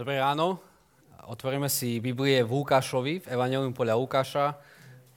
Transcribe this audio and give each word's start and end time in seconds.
Dobré 0.00 0.16
ráno. 0.16 0.56
Otvoríme 1.28 1.68
si 1.68 2.00
Biblie 2.00 2.40
v 2.40 2.48
Lukášovi, 2.48 3.20
v 3.20 3.26
Evangelium 3.36 3.76
podľa 3.76 4.00
Lukáša. 4.00 4.56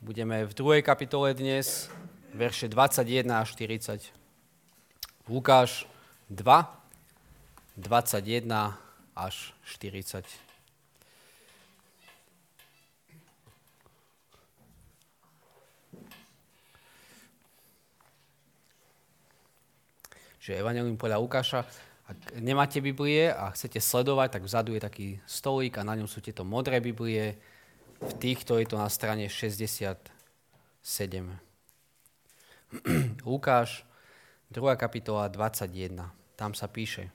Budeme 0.04 0.44
v 0.44 0.52
druhej 0.52 0.84
kapitole 0.84 1.32
dnes, 1.32 1.88
verše 2.36 2.68
21 2.68 3.32
až 3.32 3.56
40. 3.56 4.12
Lukáš 5.32 5.88
2, 6.28 6.36
21 7.80 8.44
až 9.16 9.56
40. 9.72 10.28
Čiže 20.44 20.60
Evangelium 20.60 21.00
podľa 21.00 21.24
Lukáša 21.24 21.64
ak 22.14 22.40
nemáte 22.40 22.82
Biblie 22.82 23.34
a 23.34 23.50
chcete 23.52 23.82
sledovať, 23.82 24.40
tak 24.40 24.44
vzadu 24.46 24.78
je 24.78 24.82
taký 24.82 25.08
stolík 25.26 25.78
a 25.78 25.88
na 25.88 25.98
ňom 25.98 26.08
sú 26.10 26.22
tieto 26.22 26.46
modré 26.46 26.80
Biblie. 26.80 27.38
V 28.04 28.14
týchto 28.20 28.60
je 28.60 28.68
to 28.70 28.78
na 28.78 28.88
strane 28.88 29.26
67. 29.26 29.98
Lukáš, 33.28 33.86
2. 34.54 34.62
kapitola 34.78 35.30
21. 35.30 36.10
Tam 36.38 36.54
sa 36.54 36.70
píše. 36.70 37.10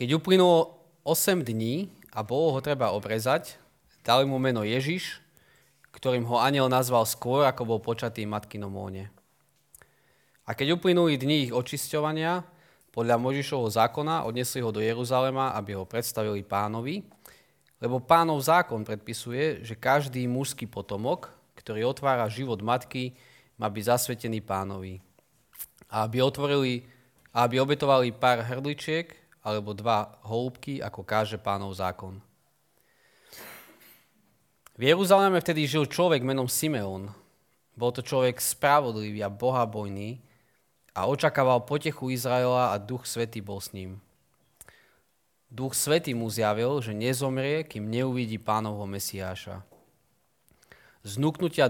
Keď 0.00 0.16
uplynulo 0.16 0.80
8 1.04 1.44
dní 1.44 1.92
a 2.16 2.24
bolo 2.24 2.56
ho 2.56 2.60
treba 2.64 2.92
obrezať, 2.96 3.60
dali 4.00 4.24
mu 4.24 4.40
meno 4.40 4.64
Ježiš, 4.64 5.20
ktorým 5.92 6.24
ho 6.24 6.40
aniel 6.40 6.72
nazval 6.72 7.04
skôr, 7.04 7.44
ako 7.44 7.76
bol 7.76 7.80
počatý 7.82 8.24
matkinom 8.24 8.72
lone. 8.72 9.12
A 10.48 10.56
keď 10.56 10.80
uplynuli 10.80 11.14
dni 11.14 11.50
ich 11.50 11.52
očisťovania, 11.54 12.42
podľa 12.90 13.22
Možišovho 13.22 13.70
zákona 13.70 14.26
odnesli 14.26 14.58
ho 14.62 14.74
do 14.74 14.82
Jeruzalema, 14.82 15.54
aby 15.54 15.78
ho 15.78 15.86
predstavili 15.86 16.42
pánovi, 16.42 17.06
lebo 17.80 18.02
pánov 18.02 18.42
zákon 18.42 18.84
predpisuje, 18.84 19.64
že 19.64 19.78
každý 19.78 20.26
mužský 20.28 20.68
potomok, 20.68 21.32
ktorý 21.56 21.88
otvára 21.88 22.28
život 22.28 22.60
matky, 22.60 23.16
má 23.56 23.70
byť 23.70 23.84
zasvetený 23.88 24.44
pánovi. 24.44 25.00
A 25.88 26.04
aby, 26.04 26.20
otvorili, 26.20 26.84
aby 27.32 27.56
obetovali 27.62 28.12
pár 28.12 28.44
hrdličiek 28.44 29.16
alebo 29.40 29.72
dva 29.72 30.20
holúbky, 30.26 30.84
ako 30.84 31.00
káže 31.00 31.40
pánov 31.40 31.72
zákon. 31.72 32.20
V 34.76 34.82
Jeruzaleme 34.88 35.36
vtedy 35.40 35.68
žil 35.68 35.84
človek 35.84 36.24
menom 36.24 36.48
Simeon. 36.48 37.12
Bol 37.76 37.90
to 37.92 38.00
človek 38.00 38.40
spravodlivý 38.40 39.20
a 39.20 39.32
bohabojný, 39.32 40.20
a 40.94 41.06
očakával 41.06 41.62
potechu 41.64 42.10
Izraela 42.10 42.74
a 42.74 42.80
Duch 42.80 43.06
Svetý 43.06 43.38
bol 43.40 43.58
s 43.62 43.70
ním. 43.70 43.98
Duch 45.50 45.74
Svetý 45.74 46.14
mu 46.14 46.30
zjavil, 46.30 46.78
že 46.78 46.94
nezomrie, 46.94 47.66
kým 47.66 47.90
neuvidí 47.90 48.38
pánovho 48.38 48.86
Mesiáša. 48.86 49.66
Z 51.00 51.16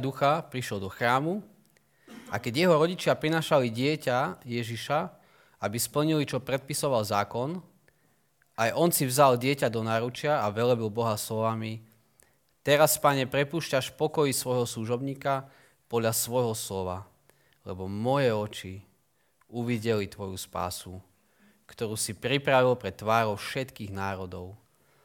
ducha 0.02 0.42
prišiel 0.42 0.82
do 0.82 0.90
chrámu 0.90 1.40
a 2.28 2.36
keď 2.42 2.66
jeho 2.66 2.74
rodičia 2.76 3.14
prinašali 3.14 3.70
dieťa 3.70 4.42
Ježiša, 4.42 5.00
aby 5.62 5.76
splnili, 5.78 6.26
čo 6.26 6.42
predpisoval 6.42 7.06
zákon, 7.06 7.62
aj 8.58 8.70
on 8.74 8.90
si 8.92 9.06
vzal 9.06 9.38
dieťa 9.38 9.70
do 9.72 9.80
náručia 9.86 10.42
a 10.42 10.50
velebil 10.50 10.90
Boha 10.92 11.14
slovami 11.14 11.80
Teraz, 12.60 13.00
pane, 13.00 13.24
prepúšťaš 13.24 13.96
pokoji 13.96 14.36
svojho 14.36 14.68
služobníka 14.68 15.48
podľa 15.88 16.12
svojho 16.12 16.52
slova, 16.52 17.08
lebo 17.64 17.88
moje 17.88 18.28
oči 18.36 18.74
uvideli 19.50 20.06
tvoju 20.06 20.38
spásu, 20.38 20.98
ktorú 21.66 21.94
si 21.94 22.14
pripravil 22.14 22.74
pre 22.74 22.94
tvárov 22.94 23.38
všetkých 23.38 23.94
národov. 23.94 24.58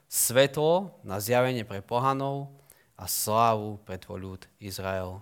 Svetlo 0.10 0.94
na 1.02 1.22
zjavenie 1.22 1.66
pre 1.66 1.82
pohanov 1.82 2.50
a 2.96 3.10
slávu 3.10 3.82
pre 3.84 4.00
tvoj 4.00 4.20
ľud 4.22 4.42
Izrael. 4.62 5.20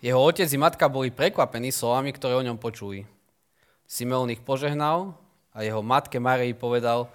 Jeho 0.00 0.16
otec 0.16 0.48
i 0.48 0.56
matka 0.56 0.88
boli 0.88 1.12
prekvapení 1.12 1.68
slovami, 1.68 2.16
ktoré 2.16 2.32
o 2.32 2.46
ňom 2.46 2.56
počuli. 2.56 3.04
Simeon 3.84 4.32
ich 4.32 4.40
požehnal 4.40 5.12
a 5.52 5.60
jeho 5.60 5.84
matke 5.84 6.16
Marii 6.16 6.56
povedal, 6.56 7.12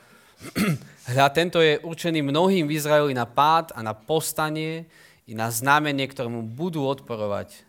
hľa, 1.10 1.28
tento 1.34 1.58
je 1.58 1.82
určený 1.82 2.22
mnohým 2.22 2.70
v 2.70 2.78
Izraeli 2.78 3.18
na 3.18 3.26
pád 3.26 3.74
a 3.74 3.82
na 3.82 3.98
postanie 3.98 4.86
i 5.26 5.34
na 5.34 5.50
znamenie, 5.50 6.06
ktorému 6.06 6.46
budú 6.46 6.86
odporovať 6.86 7.65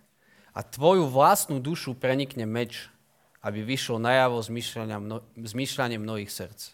a 0.57 0.65
tvoju 0.65 1.05
vlastnú 1.13 1.61
dušu 1.61 1.93
prenikne 1.93 2.49
meč, 2.49 2.89
aby 3.45 3.61
vyšlo 3.61 4.01
najavo 4.01 4.41
zmýšľanie 5.37 6.01
mnohých 6.01 6.33
srdc. 6.33 6.73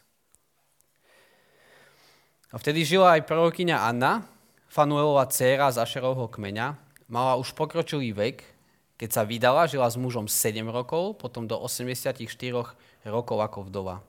A 2.54 2.62
vtedy 2.62 2.86
žila 2.86 3.18
aj 3.18 3.26
prorokyňa 3.26 3.82
Anna, 3.82 4.22
Fanuelova 4.70 5.26
dcéra 5.26 5.68
z 5.74 5.82
Ašerovho 5.82 6.30
kmeňa. 6.30 6.78
Mala 7.10 7.36
už 7.36 7.52
pokročilý 7.58 8.14
vek, 8.16 8.46
keď 8.96 9.10
sa 9.10 9.26
vydala, 9.26 9.68
žila 9.68 9.90
s 9.90 9.98
mužom 9.98 10.30
7 10.30 10.64
rokov, 10.70 11.18
potom 11.18 11.44
do 11.44 11.58
84 11.58 12.16
rokov 13.04 13.38
ako 13.42 13.68
vdova. 13.68 14.00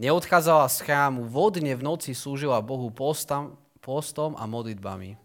Neodchádzala 0.00 0.70
z 0.70 0.78
chrámu, 0.86 1.28
vodne 1.28 1.76
v 1.76 1.82
noci 1.84 2.16
slúžila 2.16 2.62
Bohu 2.64 2.88
postom, 2.88 3.58
postom 3.82 4.32
a 4.38 4.48
modlitbami. 4.48 5.18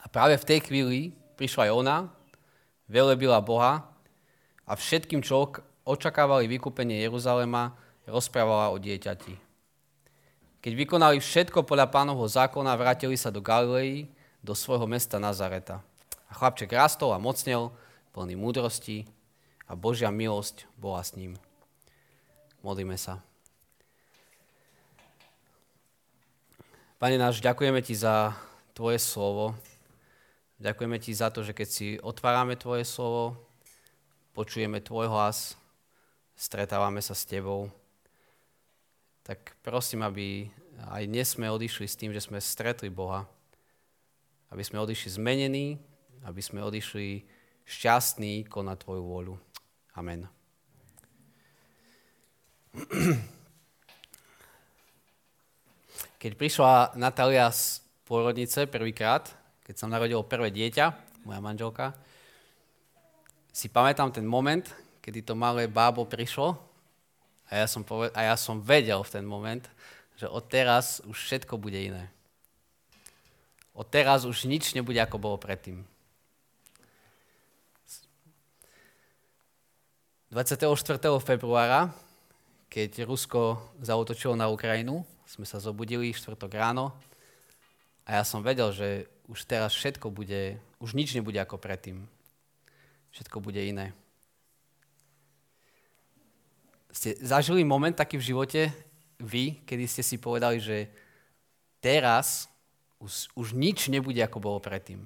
A 0.00 0.06
práve 0.08 0.40
v 0.40 0.48
tej 0.48 0.60
chvíli 0.64 1.12
prišla 1.36 1.68
aj 1.68 1.72
ona, 1.76 1.96
velebila 2.92 3.40
Boha 3.40 3.88
a 4.68 4.72
všetkým, 4.76 5.24
čo 5.24 5.48
očakávali 5.88 6.44
vykúpenie 6.44 7.00
Jeruzalema, 7.00 7.72
rozprávala 8.04 8.68
o 8.68 8.76
dieťati. 8.76 9.40
Keď 10.60 10.72
vykonali 10.76 11.18
všetko 11.18 11.64
podľa 11.64 11.88
pánovho 11.88 12.28
zákona, 12.28 12.76
vrátili 12.76 13.16
sa 13.16 13.32
do 13.32 13.40
Galilei, 13.40 14.12
do 14.44 14.52
svojho 14.52 14.84
mesta 14.84 15.16
Nazareta. 15.16 15.80
A 16.28 16.36
chlapček 16.36 16.70
rastol 16.76 17.16
a 17.16 17.18
mocnel, 17.18 17.72
plný 18.12 18.36
múdrosti 18.36 19.08
a 19.66 19.72
Božia 19.72 20.12
milosť 20.12 20.68
bola 20.76 21.00
s 21.00 21.16
ním. 21.16 21.34
Modlíme 22.62 22.94
sa. 22.94 23.24
Pane 27.02 27.18
náš, 27.18 27.42
ďakujeme 27.42 27.82
Ti 27.82 27.98
za 27.98 28.38
Tvoje 28.70 29.02
slovo, 29.02 29.58
Ďakujeme 30.62 31.02
ti 31.02 31.10
za 31.10 31.26
to, 31.34 31.42
že 31.42 31.58
keď 31.58 31.66
si 31.66 31.98
otvárame 31.98 32.54
tvoje 32.54 32.86
slovo, 32.86 33.34
počujeme 34.30 34.78
tvoj 34.78 35.10
hlas, 35.10 35.58
stretávame 36.38 37.02
sa 37.02 37.18
s 37.18 37.26
tebou, 37.26 37.66
tak 39.26 39.58
prosím, 39.66 40.06
aby 40.06 40.46
aj 40.94 41.02
dnes 41.10 41.34
sme 41.34 41.50
odišli 41.50 41.90
s 41.90 41.98
tým, 41.98 42.14
že 42.14 42.22
sme 42.22 42.38
stretli 42.38 42.94
Boha, 42.94 43.26
aby 44.54 44.62
sme 44.62 44.78
odišli 44.78 45.18
zmenení, 45.18 45.82
aby 46.22 46.38
sme 46.38 46.62
odišli 46.62 47.26
šťastní 47.66 48.46
konať 48.46 48.86
Tvoju 48.86 49.02
vôľu. 49.02 49.34
Amen. 49.98 50.30
Keď 56.22 56.32
prišla 56.38 56.94
Natália 56.94 57.50
z 57.50 57.82
pôrodnice 58.06 58.70
prvýkrát, 58.70 59.41
keď 59.72 59.80
som 59.80 59.88
narodil 59.88 60.20
prvé 60.20 60.52
dieťa, 60.52 60.92
moja 61.24 61.40
manželka, 61.40 61.96
si 63.56 63.72
pamätám 63.72 64.12
ten 64.12 64.28
moment, 64.28 64.68
kedy 65.00 65.24
to 65.24 65.32
malé 65.32 65.64
bábo 65.64 66.04
prišlo 66.04 66.60
a 67.48 67.64
ja 67.64 67.64
som, 67.64 67.80
poved- 67.80 68.12
a 68.12 68.20
ja 68.20 68.36
som 68.36 68.60
vedel 68.60 69.00
v 69.00 69.08
ten 69.16 69.24
moment, 69.24 69.64
že 70.20 70.28
od 70.28 70.44
teraz 70.44 71.00
už 71.08 71.16
všetko 71.16 71.56
bude 71.56 71.80
iné. 71.80 72.12
Od 73.72 73.88
teraz 73.88 74.28
už 74.28 74.44
nič 74.44 74.76
nebude, 74.76 75.00
ako 75.00 75.16
bolo 75.16 75.40
predtým. 75.40 75.80
24. 80.28 80.68
februára, 81.24 81.88
keď 82.68 83.08
Rusko 83.08 83.72
zautočilo 83.80 84.36
na 84.36 84.52
Ukrajinu, 84.52 85.00
sme 85.24 85.48
sa 85.48 85.56
zobudili 85.56 86.12
štvrtok 86.12 86.60
ráno 86.60 86.92
a 88.02 88.20
ja 88.20 88.24
som 88.26 88.42
vedel, 88.42 88.68
že 88.74 89.08
už 89.32 89.48
teraz 89.48 89.72
všetko 89.72 90.12
bude, 90.12 90.60
už 90.76 90.92
nič 90.92 91.16
nebude 91.16 91.40
ako 91.40 91.56
predtým. 91.56 92.04
Všetko 93.16 93.40
bude 93.40 93.64
iné. 93.64 93.96
Ste 96.92 97.16
zažili 97.24 97.64
moment 97.64 97.96
taký 97.96 98.20
v 98.20 98.28
živote, 98.28 98.68
vy, 99.16 99.64
kedy 99.64 99.88
ste 99.88 100.04
si 100.04 100.20
povedali, 100.20 100.60
že 100.60 100.92
teraz 101.80 102.52
už, 103.00 103.32
už 103.32 103.48
nič 103.56 103.88
nebude 103.88 104.20
ako 104.20 104.36
bolo 104.36 104.60
predtým. 104.60 105.00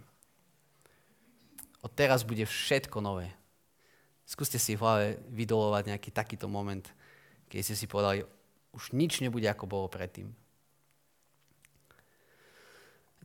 Od 1.87 1.93
teraz 1.94 2.26
bude 2.26 2.43
všetko 2.43 2.99
nové. 2.99 3.31
Skúste 4.26 4.58
si 4.58 4.75
v 4.75 4.82
hlave 4.82 5.06
vydolovať 5.31 5.94
nejaký 5.94 6.11
takýto 6.11 6.50
moment, 6.50 6.82
keď 7.46 7.62
ste 7.62 7.78
si 7.78 7.87
povedali, 7.87 8.26
už 8.75 8.90
nič 8.90 9.23
nebude 9.23 9.46
ako 9.46 9.70
bolo 9.70 9.87
predtým. 9.87 10.34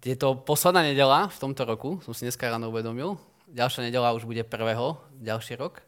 Je 0.01 0.17
to 0.17 0.33
posledná 0.33 0.81
nedela 0.81 1.29
v 1.29 1.37
tomto 1.37 1.61
roku, 1.61 2.01
som 2.01 2.09
si 2.09 2.25
dneska 2.25 2.49
ráno 2.49 2.73
uvedomil. 2.73 3.21
Ďalšia 3.53 3.85
nedela 3.85 4.17
už 4.17 4.25
bude 4.25 4.41
prvého, 4.41 4.97
ďalší 5.21 5.61
rok. 5.61 5.85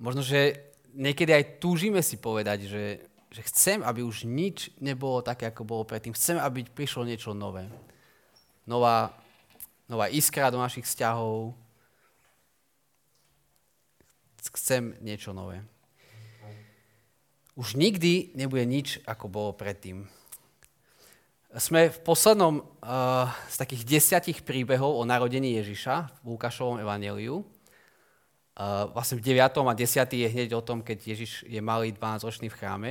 Možno, 0.00 0.24
že 0.24 0.72
niekedy 0.96 1.36
aj 1.36 1.60
túžime 1.60 2.00
si 2.00 2.16
povedať, 2.16 2.72
že, 2.72 3.04
že 3.28 3.42
chcem, 3.52 3.84
aby 3.84 4.00
už 4.00 4.24
nič 4.24 4.72
nebolo 4.80 5.20
také, 5.20 5.52
ako 5.52 5.68
bolo 5.68 5.84
predtým. 5.84 6.16
Chcem, 6.16 6.40
aby 6.40 6.64
prišlo 6.64 7.04
niečo 7.04 7.36
nové. 7.36 7.68
Nová, 8.64 9.12
nová 9.84 10.08
iskra 10.08 10.48
do 10.48 10.56
našich 10.56 10.88
vzťahov. 10.88 11.52
Chcem 14.56 14.96
niečo 15.04 15.36
nové. 15.36 15.60
Už 17.60 17.76
nikdy 17.76 18.32
nebude 18.32 18.64
nič, 18.64 19.04
ako 19.04 19.28
bolo 19.28 19.52
predtým. 19.52 20.08
Sme 21.56 21.88
v 21.88 21.98
poslednom 22.04 22.60
uh, 22.60 23.32
z 23.48 23.56
takých 23.56 23.88
desiatich 23.88 24.44
príbehov 24.44 24.92
o 24.92 25.08
narodení 25.08 25.56
Ježiša 25.56 26.20
v 26.20 26.36
Lukášovom 26.36 26.84
evaneliu. 26.84 27.40
Uh, 28.52 28.92
vlastne 28.92 29.16
v 29.16 29.24
9. 29.24 29.64
a 29.64 29.72
10. 29.72 30.04
je 30.04 30.28
hneď 30.36 30.52
o 30.52 30.60
tom, 30.60 30.84
keď 30.84 31.16
Ježiš 31.16 31.48
je 31.48 31.56
malý 31.64 31.96
12-ročný 31.96 32.52
v 32.52 32.58
chráme, 32.60 32.90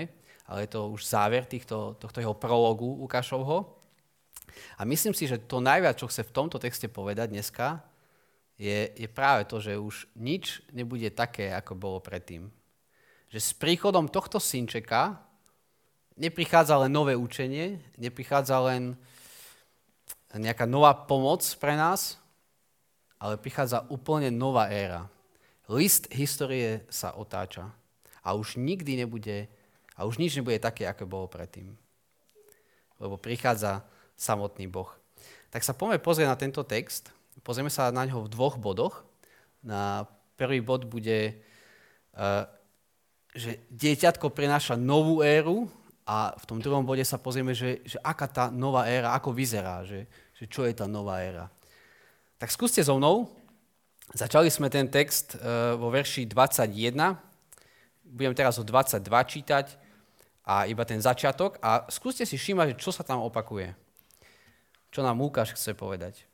ale 0.50 0.66
je 0.66 0.74
to 0.74 0.90
už 0.90 1.06
záver 1.06 1.46
týchto, 1.46 1.94
tohto 2.02 2.18
jeho 2.18 2.34
prologu 2.34 2.90
Lukášovho. 3.06 3.70
A 4.78 4.86
myslím 4.90 5.14
si, 5.14 5.30
že 5.30 5.46
to 5.46 5.62
najviac, 5.62 6.02
čo 6.02 6.10
chce 6.10 6.26
v 6.26 6.34
tomto 6.34 6.58
texte 6.58 6.90
povedať 6.90 7.38
dneska, 7.38 7.86
je, 8.58 8.90
je 8.98 9.06
práve 9.06 9.46
to, 9.46 9.62
že 9.62 9.78
už 9.78 10.10
nič 10.18 10.66
nebude 10.74 11.14
také, 11.14 11.54
ako 11.54 11.78
bolo 11.78 12.02
predtým. 12.02 12.50
Že 13.30 13.40
s 13.46 13.52
príchodom 13.62 14.10
tohto 14.10 14.42
synčeka 14.42 15.22
neprichádza 16.16 16.80
len 16.88 16.92
nové 16.92 17.14
učenie, 17.16 17.80
neprichádza 18.00 18.60
len 18.64 18.96
nejaká 20.36 20.68
nová 20.68 20.92
pomoc 20.92 21.44
pre 21.60 21.76
nás, 21.76 22.20
ale 23.20 23.40
prichádza 23.40 23.88
úplne 23.88 24.32
nová 24.32 24.68
éra. 24.68 25.08
List 25.72 26.12
histórie 26.12 26.84
sa 26.92 27.16
otáča 27.16 27.72
a 28.20 28.36
už 28.36 28.60
nikdy 28.60 29.00
nebude, 29.00 29.48
a 29.96 30.04
už 30.04 30.20
nič 30.20 30.36
nebude 30.36 30.60
také, 30.60 30.86
ako 30.86 31.08
bolo 31.08 31.28
predtým. 31.32 31.72
Lebo 33.00 33.16
prichádza 33.16 33.84
samotný 34.16 34.68
Boh. 34.68 34.92
Tak 35.52 35.64
sa 35.64 35.72
poďme 35.72 36.04
pozrieť 36.04 36.28
na 36.32 36.40
tento 36.40 36.64
text. 36.68 37.12
Pozrieme 37.44 37.72
sa 37.72 37.92
na 37.92 38.04
ňo 38.04 38.28
v 38.28 38.32
dvoch 38.32 38.60
bodoch. 38.60 39.08
Na 39.64 40.04
prvý 40.36 40.60
bod 40.60 40.84
bude, 40.88 41.40
eh, 41.40 42.44
že 43.36 43.64
dieťatko 43.72 44.32
prináša 44.36 44.76
novú 44.76 45.24
éru 45.24 45.72
a 46.06 46.38
v 46.38 46.46
tom 46.46 46.62
druhom 46.62 46.86
bode 46.86 47.02
sa 47.02 47.18
pozrieme, 47.18 47.58
že, 47.58 47.82
že 47.82 47.98
aká 48.06 48.30
tá 48.30 48.46
nová 48.54 48.86
éra, 48.86 49.18
ako 49.18 49.34
vyzerá, 49.34 49.82
že, 49.82 50.06
že 50.38 50.46
čo 50.46 50.62
je 50.70 50.78
tá 50.78 50.86
nová 50.86 51.26
éra. 51.26 51.50
Tak 52.38 52.54
skúste 52.54 52.86
so 52.86 53.02
mnou. 53.02 53.34
Začali 54.14 54.54
sme 54.54 54.70
ten 54.70 54.86
text 54.86 55.34
uh, 55.34 55.74
vo 55.74 55.90
verši 55.90 56.30
21. 56.30 56.94
Budem 58.06 58.38
teraz 58.38 58.62
o 58.62 58.64
22 58.64 59.02
čítať 59.02 59.66
a 60.46 60.70
iba 60.70 60.86
ten 60.86 61.02
začiatok. 61.02 61.58
A 61.58 61.90
skúste 61.90 62.22
si 62.22 62.38
všímať, 62.38 62.78
čo 62.78 62.94
sa 62.94 63.02
tam 63.02 63.26
opakuje. 63.26 63.74
Čo 64.94 65.02
nám 65.02 65.18
Lukáš 65.18 65.58
chce 65.58 65.74
povedať. 65.74 66.30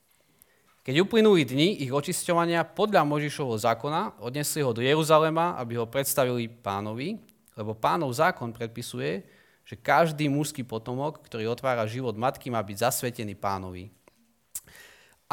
Keď 0.84 1.00
uplynuli 1.00 1.48
dni 1.48 1.80
ich 1.80 1.94
očisťovania 1.94 2.66
podľa 2.66 3.08
Možišovho 3.08 3.56
zákona, 3.56 4.20
odnesli 4.20 4.60
ho 4.60 4.74
do 4.74 4.84
Jeruzalema, 4.84 5.56
aby 5.56 5.80
ho 5.80 5.88
predstavili 5.88 6.50
pánovi, 6.50 7.22
lebo 7.56 7.72
pánov 7.72 8.10
zákon 8.12 8.50
predpisuje, 8.50 9.22
že 9.62 9.78
každý 9.78 10.26
mužský 10.26 10.66
potomok, 10.66 11.22
ktorý 11.22 11.48
otvára 11.48 11.86
život 11.86 12.18
matky, 12.18 12.50
má 12.50 12.60
byť 12.60 12.76
zasvetený 12.90 13.38
pánovi. 13.38 13.88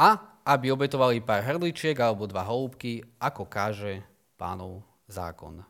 A 0.00 0.16
aby 0.46 0.72
obetovali 0.72 1.20
pár 1.20 1.44
hrdličiek 1.44 1.94
alebo 2.00 2.24
dva 2.24 2.42
holúbky, 2.46 3.04
ako 3.20 3.44
káže 3.44 4.00
pánov 4.40 4.80
zákon. 5.04 5.60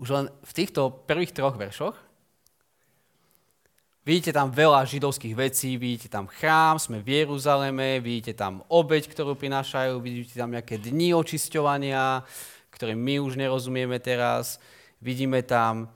Už 0.00 0.08
len 0.08 0.26
v 0.40 0.52
týchto 0.56 1.04
prvých 1.04 1.36
troch 1.36 1.60
veršoch 1.60 1.92
vidíte 4.00 4.32
tam 4.32 4.48
veľa 4.48 4.88
židovských 4.88 5.34
vecí, 5.36 5.76
vidíte 5.76 6.08
tam 6.08 6.24
chrám, 6.24 6.80
sme 6.80 7.04
v 7.04 7.20
Jeruzaleme, 7.20 8.00
vidíte 8.00 8.32
tam 8.32 8.64
obeď, 8.72 9.12
ktorú 9.12 9.36
prinášajú, 9.36 10.00
vidíte 10.00 10.40
tam 10.40 10.56
nejaké 10.56 10.80
dni 10.80 11.12
očisťovania, 11.12 12.24
ktoré 12.72 12.96
my 12.96 13.20
už 13.20 13.36
nerozumieme 13.36 14.00
teraz, 14.00 14.56
Vidíme 15.00 15.40
tam, 15.40 15.88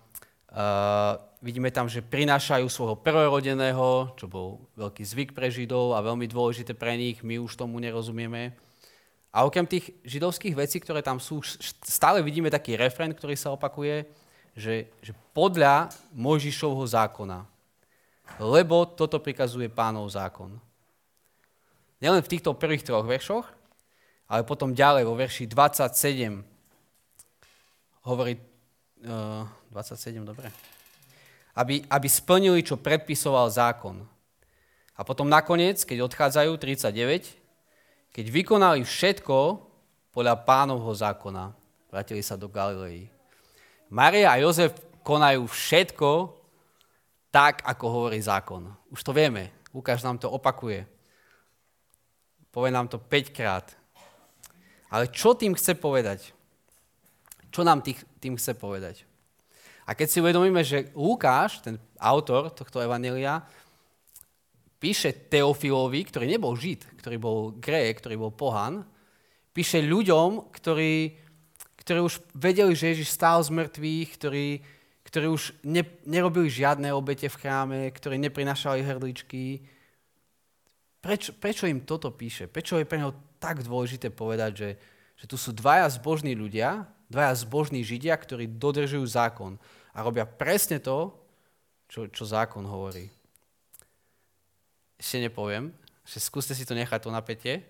uh, 0.49 1.21
vidíme 1.45 1.69
tam, 1.69 1.93
že 1.93 2.01
prinášajú 2.01 2.65
svojho 2.73 2.97
prvorodeného, 2.97 4.17
čo 4.17 4.25
bol 4.25 4.65
veľký 4.81 5.05
zvyk 5.05 5.31
pre 5.37 5.53
Židov 5.53 5.93
a 5.93 6.01
veľmi 6.01 6.25
dôležité 6.25 6.73
pre 6.73 6.97
nich, 6.97 7.21
my 7.21 7.37
už 7.37 7.61
tomu 7.61 7.77
nerozumieme. 7.85 8.57
A 9.35 9.45
okrem 9.45 9.67
tých 9.69 9.93
židovských 10.07 10.55
vecí, 10.57 10.79
ktoré 10.79 11.03
tam 11.03 11.19
sú, 11.19 11.43
stále 11.85 12.23
vidíme 12.23 12.49
taký 12.49 12.79
refren, 12.79 13.11
ktorý 13.11 13.35
sa 13.35 13.51
opakuje, 13.53 14.07
že, 14.55 14.89
že 15.03 15.13
podľa 15.35 15.91
Mojžišovho 16.15 16.87
zákona. 16.87 17.43
Lebo 18.41 18.87
toto 18.89 19.19
prikazuje 19.19 19.69
pánov 19.69 20.07
zákon. 20.09 20.55
Nielen 21.99 22.23
v 22.23 22.31
týchto 22.31 22.55
prvých 22.55 22.87
troch 22.87 23.05
veršoch, 23.05 23.45
ale 24.31 24.47
potom 24.47 24.73
ďalej 24.73 25.03
vo 25.05 25.19
verši 25.19 25.45
27 25.51 26.41
hovorí 28.07 28.39
27, 29.05 30.25
dobre. 30.25 30.49
Aby, 31.55 31.85
aby 31.87 32.09
splnili, 32.09 32.65
čo 32.65 32.81
predpisoval 32.81 33.53
zákon. 33.53 34.03
A 34.95 35.01
potom 35.03 35.29
nakoniec, 35.29 35.83
keď 35.85 36.07
odchádzajú, 36.07 36.57
39, 36.59 38.15
keď 38.15 38.27
vykonali 38.31 38.83
všetko 38.87 39.37
podľa 40.15 40.35
pánovho 40.47 40.95
zákona, 40.95 41.51
vrátili 41.91 42.23
sa 42.23 42.39
do 42.39 42.47
Galilei. 42.47 43.11
Maria 43.91 44.35
a 44.35 44.41
Jozef 44.41 44.75
konajú 45.03 45.47
všetko 45.47 46.35
tak, 47.35 47.67
ako 47.67 47.85
hovorí 47.91 48.23
zákon. 48.23 48.71
Už 48.95 49.03
to 49.03 49.11
vieme. 49.11 49.51
Lukáš 49.75 50.07
nám 50.07 50.23
to 50.23 50.31
opakuje. 50.31 50.87
Povie 52.55 52.71
nám 52.71 52.87
to 52.87 53.03
5 53.03 53.35
krát. 53.35 53.67
Ale 54.87 55.11
čo 55.11 55.35
tým 55.35 55.59
chce 55.59 55.75
povedať? 55.75 56.31
Čo 57.51 57.67
nám 57.67 57.83
tých, 57.83 57.99
tým 58.25 58.41
chce 58.41 58.57
povedať? 58.57 59.05
A 59.85 59.93
keď 59.93 60.09
si 60.09 60.21
uvedomíme, 60.25 60.65
že 60.65 60.89
Lukáš, 60.97 61.61
ten 61.61 61.77
autor 62.01 62.49
tohto 62.49 62.81
evanelia, 62.81 63.45
píše 64.81 65.13
Teofilovi, 65.29 66.09
ktorý 66.09 66.25
nebol 66.25 66.57
Žid, 66.57 67.05
ktorý 67.05 67.17
bol 67.21 67.39
Grék, 67.61 68.01
ktorý 68.01 68.17
bol 68.17 68.33
pohan, 68.33 68.85
píše 69.53 69.85
ľuďom, 69.85 70.49
ktorí, 70.53 71.21
ktorí 71.85 72.01
už 72.01 72.21
vedeli, 72.33 72.73
že 72.73 72.97
Ježiš 72.97 73.13
stál 73.13 73.45
z 73.45 73.53
mŕtvych, 73.53 74.09
ktorí, 74.17 74.47
ktorí 75.05 75.27
už 75.29 75.53
ne, 75.69 75.85
nerobili 76.09 76.49
žiadne 76.49 76.89
obete 76.97 77.29
v 77.29 77.39
chráme, 77.45 77.93
ktorí 77.93 78.17
neprinašali 78.25 78.81
hrdličky. 78.81 79.65
Prečo, 81.05 81.37
prečo 81.37 81.69
im 81.69 81.85
toto 81.85 82.09
píše? 82.09 82.49
Prečo 82.49 82.81
je 82.81 82.89
pre 82.89 83.05
neho 83.05 83.13
tak 83.37 83.61
dôležité 83.61 84.09
povedať, 84.09 84.53
že, 84.57 84.71
že 85.21 85.25
tu 85.29 85.37
sú 85.37 85.53
dvaja 85.53 85.85
zbožní 85.93 86.33
ľudia, 86.33 86.89
dvaja 87.09 87.33
zbožní 87.37 87.85
židia, 87.85 88.17
ktorí 88.17 88.49
dodržujú 88.59 89.05
zákon 89.05 89.61
a 89.95 89.99
robia 90.03 90.27
presne 90.27 90.83
to, 90.83 91.15
čo, 91.87 92.11
čo 92.11 92.25
zákon 92.27 92.65
hovorí. 92.67 93.07
Ešte 94.99 95.23
nepoviem, 95.23 95.71
že 96.03 96.19
skúste 96.19 96.57
si 96.57 96.67
to 96.67 96.75
nechať 96.75 97.07
to 97.07 97.11
napätie, 97.13 97.63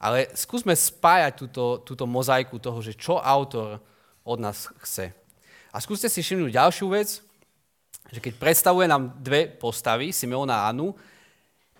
ale 0.00 0.28
skúsme 0.34 0.74
spájať 0.74 1.32
túto, 1.38 1.64
túto 1.86 2.04
mozaiku 2.04 2.58
toho, 2.58 2.82
že 2.82 2.98
čo 2.98 3.22
autor 3.22 3.78
od 4.26 4.38
nás 4.40 4.68
chce. 4.84 5.14
A 5.70 5.76
skúste 5.78 6.10
si 6.10 6.20
všimnúť 6.20 6.54
ďalšiu 6.54 6.86
vec, 6.92 7.22
že 8.12 8.20
keď 8.20 8.36
predstavuje 8.36 8.86
nám 8.86 9.16
dve 9.18 9.48
postavy, 9.48 10.12
Simeona 10.12 10.64
a 10.64 10.74
Anu, 10.74 10.92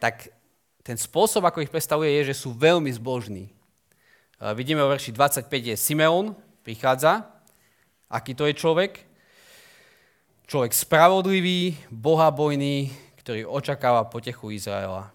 tak 0.01 0.33
ten 0.85 1.01
spôsob, 1.01 1.45
ako 1.45 1.65
ich 1.65 1.73
predstavuje, 1.73 2.13
je, 2.21 2.33
že 2.33 2.45
sú 2.45 2.53
veľmi 2.53 2.93
zbožní. 2.93 3.49
Vidíme 4.53 4.85
vo 4.85 4.93
verši 4.93 5.17
25 5.17 5.49
je 5.49 5.77
Simeon, 5.79 6.37
prichádza. 6.65 7.29
Aký 8.09 8.33
to 8.33 8.49
je 8.49 8.57
človek? 8.57 9.05
Človek 10.49 10.73
spravodlivý, 10.73 11.77
bohabojný, 11.93 12.89
ktorý 13.21 13.45
očakáva 13.49 14.09
potechu 14.09 14.53
Izraela. 14.53 15.13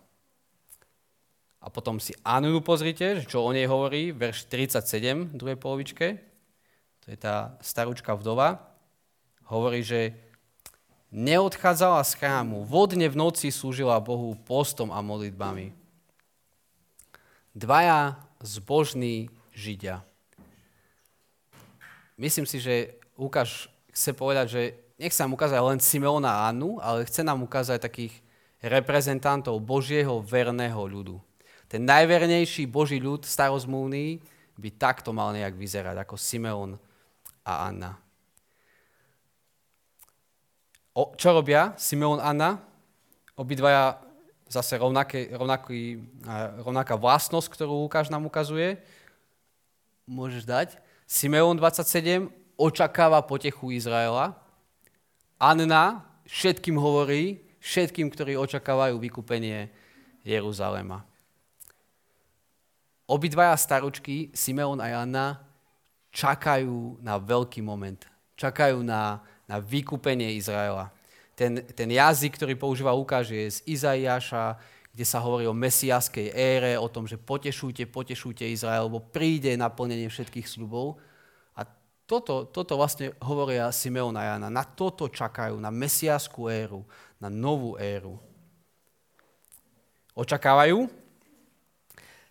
A 1.59 1.67
potom 1.67 1.99
si 1.99 2.15
Anu 2.23 2.61
pozrite, 2.63 3.25
čo 3.27 3.43
o 3.43 3.51
nej 3.51 3.67
hovorí, 3.67 4.15
verš 4.15 4.47
37, 4.47 5.35
druhej 5.35 5.59
polovičke. 5.59 6.17
To 7.05 7.07
je 7.11 7.17
tá 7.19 7.59
starúčka 7.59 8.15
vdova. 8.15 8.63
Hovorí, 9.49 9.85
že 9.85 10.17
neodchádzala 11.13 12.05
z 12.05 12.11
chrámu, 12.21 12.65
vodne 12.65 13.09
v 13.09 13.17
noci 13.17 13.53
slúžila 13.53 14.01
Bohu 14.01 14.33
postom 14.45 14.89
a 14.89 15.01
modlitbami. 15.01 15.73
Dvaja 17.53 18.17
zbožní 18.39 19.27
Židia 19.51 20.08
myslím 22.19 22.43
si, 22.45 22.59
že 22.59 22.99
Lukáš 23.15 23.71
chce 23.95 24.11
povedať, 24.11 24.47
že 24.51 24.61
sa 25.15 25.23
nám 25.23 25.39
ukázať 25.39 25.59
len 25.63 25.79
Simeona 25.79 26.43
a 26.43 26.51
Annu, 26.51 26.75
ale 26.83 27.07
chce 27.07 27.23
nám 27.23 27.39
ukázať 27.39 27.79
takých 27.79 28.13
reprezentantov 28.59 29.63
Božieho 29.63 30.19
verného 30.19 30.83
ľudu. 30.83 31.15
Ten 31.71 31.87
najvernejší 31.87 32.67
Boží 32.67 32.99
ľud 32.99 33.23
starozmúvny 33.23 34.19
by 34.59 34.69
takto 34.75 35.15
mal 35.15 35.31
nejak 35.31 35.55
vyzerať, 35.55 35.95
ako 36.03 36.19
Simeon 36.19 36.75
a 37.47 37.71
Anna. 37.71 37.95
O, 40.91 41.15
čo 41.15 41.31
robia 41.31 41.71
Simeon 41.79 42.19
a 42.19 42.35
Anna? 42.35 42.51
Obidvaja 43.39 44.03
zase 44.51 44.75
rovnaké, 44.75 45.31
rovnaký, 45.31 46.03
rovnaká 46.59 46.99
vlastnosť, 46.99 47.47
ktorú 47.55 47.87
Lukáš 47.87 48.11
nám 48.11 48.27
ukazuje. 48.27 48.81
Môžeš 50.09 50.43
dať. 50.43 50.75
Simeon 51.09 51.57
27 51.57 52.29
očakáva 52.53 53.25
potechu 53.25 53.73
Izraela. 53.73 54.37
Anna 55.41 56.05
všetkým 56.29 56.77
hovorí, 56.77 57.41
všetkým, 57.57 58.13
ktorí 58.13 58.37
očakávajú 58.37 59.01
vykúpenie 59.01 59.73
Jeruzalema. 60.21 61.01
Obidvaja 63.09 63.57
staručky, 63.57 64.29
Simeon 64.37 64.77
a 64.77 65.01
Anna, 65.01 65.41
čakajú 66.13 67.01
na 67.01 67.17
veľký 67.17 67.65
moment. 67.65 68.05
Čakajú 68.37 68.85
na, 68.85 69.25
na 69.49 69.57
vykúpenie 69.57 70.37
Izraela. 70.37 70.93
Ten, 71.33 71.65
ten 71.73 71.89
jazyk, 71.89 72.37
ktorý 72.37 72.53
používa 72.53 72.93
Lukáš, 72.93 73.33
je 73.33 73.49
z 73.49 73.57
Izaiáša, 73.65 74.61
kde 74.99 75.07
sa 75.07 75.23
hovorí 75.23 75.47
o 75.47 75.55
mesiaskej 75.55 76.35
ére, 76.35 76.75
o 76.75 76.91
tom, 76.91 77.07
že 77.07 77.15
potešujte, 77.15 77.87
potešujte 77.87 78.43
Izrael, 78.43 78.91
lebo 78.91 78.99
príde 78.99 79.55
naplnenie 79.55 80.11
všetkých 80.11 80.43
sľubov. 80.43 80.99
A 81.55 81.63
toto, 82.03 82.43
toto 82.43 82.75
vlastne 82.75 83.15
hovoria 83.23 83.71
Simeon 83.71 84.11
a 84.19 84.35
Jana. 84.35 84.51
Na 84.51 84.67
toto 84.67 85.07
čakajú, 85.07 85.55
na 85.55 85.71
mesiaskú 85.71 86.51
éru, 86.51 86.83
na 87.15 87.31
novú 87.31 87.79
éru. 87.79 88.19
Očakávajú, 90.19 90.91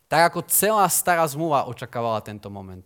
tak 0.05 0.29
ako 0.29 0.45
celá 0.53 0.85
stará 0.93 1.25
zmluva 1.25 1.73
očakávala 1.73 2.21
tento 2.21 2.53
moment. 2.53 2.85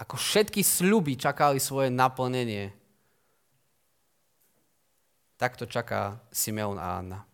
Ako 0.00 0.16
všetky 0.16 0.64
sľuby 0.64 1.20
čakali 1.20 1.60
svoje 1.60 1.92
naplnenie, 1.92 2.72
takto 5.36 5.68
čaká 5.68 6.16
Simeon 6.32 6.80
a 6.80 6.96
Anna. 6.96 7.29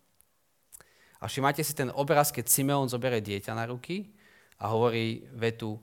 A 1.17 1.25
všimajte 1.25 1.63
si 1.65 1.73
ten 1.73 1.89
obraz, 1.93 2.29
keď 2.29 2.45
Simeon 2.49 2.87
zoberie 2.89 3.23
dieťa 3.23 3.53
na 3.57 3.65
ruky 3.65 4.13
a 4.61 4.69
hovorí 4.71 5.25
vetu 5.33 5.77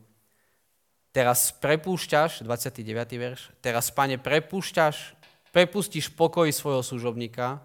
Teraz 1.14 1.55
prepúšťaš, 1.62 2.43
29. 2.43 2.83
verš, 3.14 3.55
teraz, 3.62 3.95
pane, 3.95 4.19
prepúšťaš, 4.19 5.14
prepustíš 5.55 6.11
pokoj 6.11 6.50
svojho 6.50 6.83
služobníka, 6.83 7.62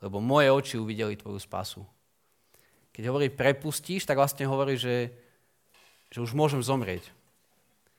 lebo 0.00 0.24
moje 0.24 0.48
oči 0.48 0.80
uvideli 0.80 1.12
tvoju 1.12 1.36
spasu. 1.36 1.84
Keď 2.96 3.12
hovorí 3.12 3.28
prepustíš, 3.28 4.08
tak 4.08 4.16
vlastne 4.16 4.48
hovorí, 4.48 4.80
že, 4.80 5.12
že 6.08 6.24
už 6.24 6.32
môžem 6.32 6.64
zomrieť 6.64 7.12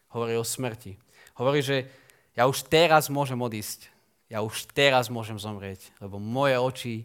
hovorí 0.10 0.38
o 0.38 0.46
smrti. 0.46 0.98
Hovorí, 1.38 1.62
že 1.62 1.88
ja 2.36 2.50
už 2.50 2.68
teraz 2.68 3.08
môžem 3.08 3.40
odísť. 3.40 3.90
Ja 4.30 4.46
už 4.46 4.70
teraz 4.74 5.10
môžem 5.10 5.42
zomrieť, 5.42 5.90
lebo 5.98 6.22
moje 6.22 6.58
oči 6.58 6.96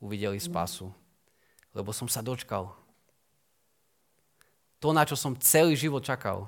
uvideli 0.00 0.36
spasu. 0.36 0.92
Lebo 1.74 1.90
som 1.90 2.06
sa 2.06 2.22
dočkal. 2.22 2.70
To, 4.78 4.94
na 4.94 5.02
čo 5.02 5.18
som 5.18 5.34
celý 5.36 5.74
život 5.74 6.06
čakal, 6.06 6.46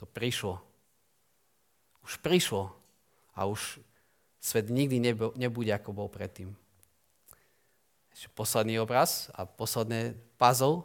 to 0.00 0.08
prišlo. 0.08 0.58
Už 2.00 2.16
prišlo. 2.24 2.72
A 3.36 3.44
už 3.44 3.78
svet 4.40 4.72
nikdy 4.72 4.96
nebude, 5.36 5.70
ako 5.70 5.92
bol 5.92 6.08
predtým. 6.08 6.56
Ešte 8.16 8.32
posledný 8.32 8.80
obraz 8.80 9.28
a 9.36 9.44
posledné 9.44 10.16
puzzle. 10.40 10.82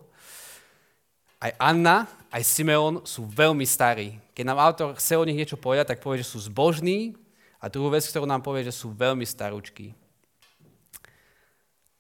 Aj 1.39 1.51
Anna, 1.59 2.07
aj 2.31 2.43
Simeon 2.43 3.03
sú 3.07 3.27
veľmi 3.27 3.63
starí. 3.63 4.19
Keď 4.35 4.43
nám 4.43 4.59
autor 4.59 4.99
chce 4.99 5.15
o 5.15 5.27
nich 5.27 5.39
niečo 5.39 5.55
povedať, 5.55 5.95
tak 5.95 6.03
povie, 6.03 6.19
že 6.23 6.31
sú 6.31 6.43
zbožní 6.43 7.15
a 7.59 7.71
druhú 7.71 7.91
vec, 7.91 8.03
ktorú 8.03 8.27
nám 8.27 8.43
povie, 8.43 8.67
že 8.67 8.75
sú 8.75 8.91
veľmi 8.91 9.23
starúčky. 9.23 9.95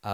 A 0.05 0.13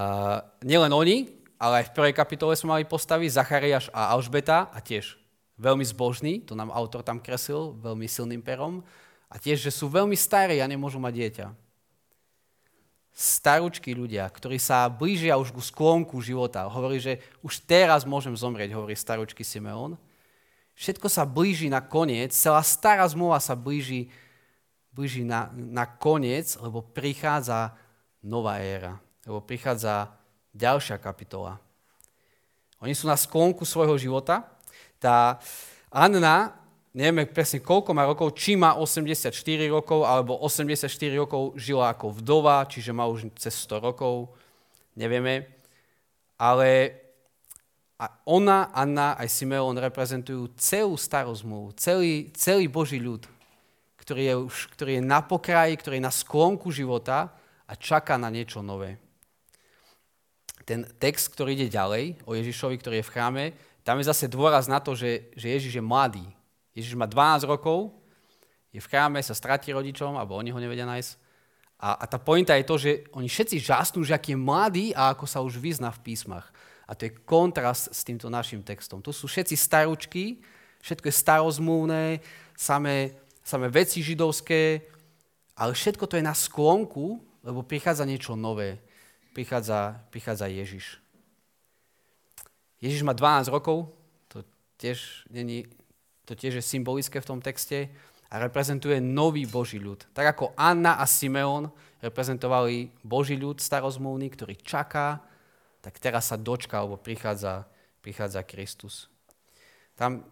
nielen 0.63 0.95
oni, 0.95 1.27
ale 1.59 1.83
aj 1.83 1.91
v 1.91 1.95
prvej 1.99 2.13
kapitole 2.15 2.55
sme 2.55 2.79
mali 2.79 2.87
postavy 2.87 3.27
Zachariáš 3.27 3.91
a 3.91 4.15
Alžbeta 4.15 4.71
a 4.71 4.79
tiež 4.79 5.19
veľmi 5.59 5.83
zbožní, 5.83 6.47
to 6.47 6.55
nám 6.55 6.71
autor 6.71 7.03
tam 7.03 7.19
kresil 7.19 7.75
veľmi 7.83 8.07
silným 8.07 8.39
perom, 8.39 8.81
a 9.31 9.35
tiež, 9.35 9.59
že 9.59 9.71
sú 9.71 9.91
veľmi 9.91 10.15
starí 10.15 10.63
a 10.63 10.67
nemôžu 10.67 10.99
mať 10.99 11.13
dieťa 11.15 11.47
starúčky 13.11 13.91
ľudia, 13.91 14.23
ktorí 14.31 14.55
sa 14.55 14.87
blížia 14.87 15.35
už 15.35 15.51
ku 15.51 15.59
sklonku 15.59 16.15
života. 16.23 16.63
Hovorí, 16.65 16.97
že 16.97 17.19
už 17.43 17.67
teraz 17.67 18.07
môžem 18.07 18.33
zomrieť, 18.33 18.71
hovorí 18.71 18.95
starúčky 18.95 19.43
Simeon. 19.43 19.99
Všetko 20.79 21.11
sa 21.11 21.27
blíži 21.27 21.67
na 21.67 21.83
koniec, 21.83 22.31
celá 22.31 22.63
stará 22.63 23.03
zmluva 23.05 23.37
sa 23.43 23.53
blíži, 23.53 24.09
blíži 24.95 25.27
na, 25.27 25.51
na 25.53 25.83
koniec, 25.83 26.55
lebo 26.57 26.81
prichádza 26.81 27.75
nová 28.23 28.63
éra, 28.63 28.97
lebo 29.31 29.39
prichádza 29.39 30.11
ďalšia 30.51 30.99
kapitola. 30.99 31.55
Oni 32.83 32.91
sú 32.91 33.07
na 33.07 33.15
sklonku 33.15 33.63
svojho 33.63 33.95
života. 33.95 34.43
Tá 34.99 35.39
Anna 35.87 36.51
nevieme 36.91 37.23
presne 37.29 37.63
koľko 37.63 37.95
má 37.95 38.03
rokov, 38.03 38.35
či 38.35 38.59
má 38.59 38.75
84 38.75 39.31
rokov, 39.71 40.03
alebo 40.03 40.35
84 40.43 40.91
rokov 41.15 41.55
žila 41.55 41.95
ako 41.95 42.19
vdova, 42.19 42.67
čiže 42.67 42.91
má 42.91 43.07
už 43.07 43.31
cez 43.39 43.55
100 43.63 43.79
rokov, 43.79 44.35
nevieme. 44.99 45.47
Ale 46.35 46.99
ona, 48.25 48.73
Anna 48.73 49.13
aj 49.15 49.29
Simeon 49.29 49.77
reprezentujú 49.77 50.57
celú 50.57 50.97
starú 50.97 51.31
zmluvu, 51.31 51.77
celý, 51.77 52.33
celý 52.33 52.65
Boží 52.65 52.97
ľud, 52.97 53.29
ktorý 54.01 54.21
je, 54.25 54.35
už, 54.49 54.55
ktorý 54.73 54.91
je 54.97 55.03
na 55.05 55.21
pokraji, 55.21 55.77
ktorý 55.77 56.01
je 56.01 56.07
na 56.09 56.13
sklonku 56.13 56.73
života 56.73 57.29
a 57.69 57.73
čaká 57.77 58.17
na 58.17 58.33
niečo 58.33 58.65
nové. 58.65 59.10
Ten 60.65 60.85
text, 61.01 61.33
ktorý 61.33 61.57
ide 61.57 61.73
ďalej, 61.73 62.21
o 62.25 62.37
Ježišovi, 62.37 62.75
ktorý 62.77 62.95
je 63.01 63.07
v 63.07 63.13
chráme, 63.13 63.43
tam 63.81 63.97
je 63.97 64.09
zase 64.09 64.29
dôraz 64.29 64.69
na 64.69 64.77
to, 64.77 64.93
že, 64.93 65.33
že 65.33 65.47
Ježiš 65.49 65.73
je 65.77 65.83
mladý, 65.83 66.25
Ježiš 66.77 66.93
má 66.95 67.09
12 67.09 67.49
rokov, 67.49 67.91
je 68.71 68.79
v 68.79 68.87
chráme, 68.87 69.19
sa 69.19 69.35
stratí 69.35 69.75
rodičom, 69.75 70.15
alebo 70.15 70.39
oni 70.39 70.55
ho 70.55 70.59
nevedia 70.61 70.87
nájsť. 70.87 71.11
A, 71.81 71.99
a 71.99 72.05
tá 72.07 72.21
pointa 72.21 72.55
je 72.55 72.63
to, 72.63 72.75
že 72.77 72.91
oni 73.11 73.27
všetci 73.27 73.57
žasnú, 73.59 74.05
že 74.05 74.15
aký 74.15 74.37
je 74.37 74.39
mladý 74.39 74.85
a 74.95 75.11
ako 75.11 75.25
sa 75.27 75.43
už 75.43 75.59
vyzná 75.59 75.91
v 75.91 75.99
písmach. 76.07 76.47
A 76.87 76.95
to 76.95 77.09
je 77.09 77.15
kontrast 77.25 77.91
s 77.91 78.05
týmto 78.05 78.31
našim 78.31 78.63
textom. 78.63 79.03
Tu 79.03 79.11
sú 79.11 79.27
všetci 79.27 79.55
starúčky, 79.57 80.39
všetko 80.79 81.09
je 81.09 81.15
starozmúvne, 81.19 82.03
samé, 82.55 83.17
samé 83.43 83.67
veci 83.67 83.99
židovské, 83.99 84.87
ale 85.57 85.75
všetko 85.75 86.05
to 86.07 86.15
je 86.15 86.23
na 86.23 86.37
sklonku, 86.37 87.19
lebo 87.43 87.65
prichádza 87.65 88.05
niečo 88.07 88.37
nové. 88.37 88.79
Prichádza, 89.31 90.03
prichádza 90.11 90.51
Ježiš. 90.51 90.99
Ježiš 92.81 93.05
má 93.05 93.13
12 93.13 93.47
rokov, 93.47 93.93
to 94.27 94.43
tiež 94.81 95.27
není 95.31 95.69
to 96.25 96.37
tiež 96.37 96.61
je 96.61 96.63
symbolické 96.63 97.19
v 97.19 97.27
tom 97.27 97.39
texte 97.43 97.91
a 98.31 98.39
reprezentuje 98.39 99.03
nový 99.03 99.43
Boží 99.43 99.75
ľud. 99.75 100.07
Tak 100.15 100.37
ako 100.37 100.55
Anna 100.55 100.95
a 101.01 101.03
Simeon 101.03 101.67
reprezentovali 101.99 102.87
Boží 103.03 103.35
ľud 103.35 103.59
starozmluvný, 103.59 104.31
ktorý 104.31 104.55
čaká, 104.63 105.19
tak 105.83 105.99
teraz 105.99 106.31
sa 106.31 106.39
dočka, 106.39 106.79
alebo 106.79 106.95
prichádza, 106.95 107.67
prichádza 107.99 108.47
Kristus. 108.47 109.11
Tam 109.99 110.23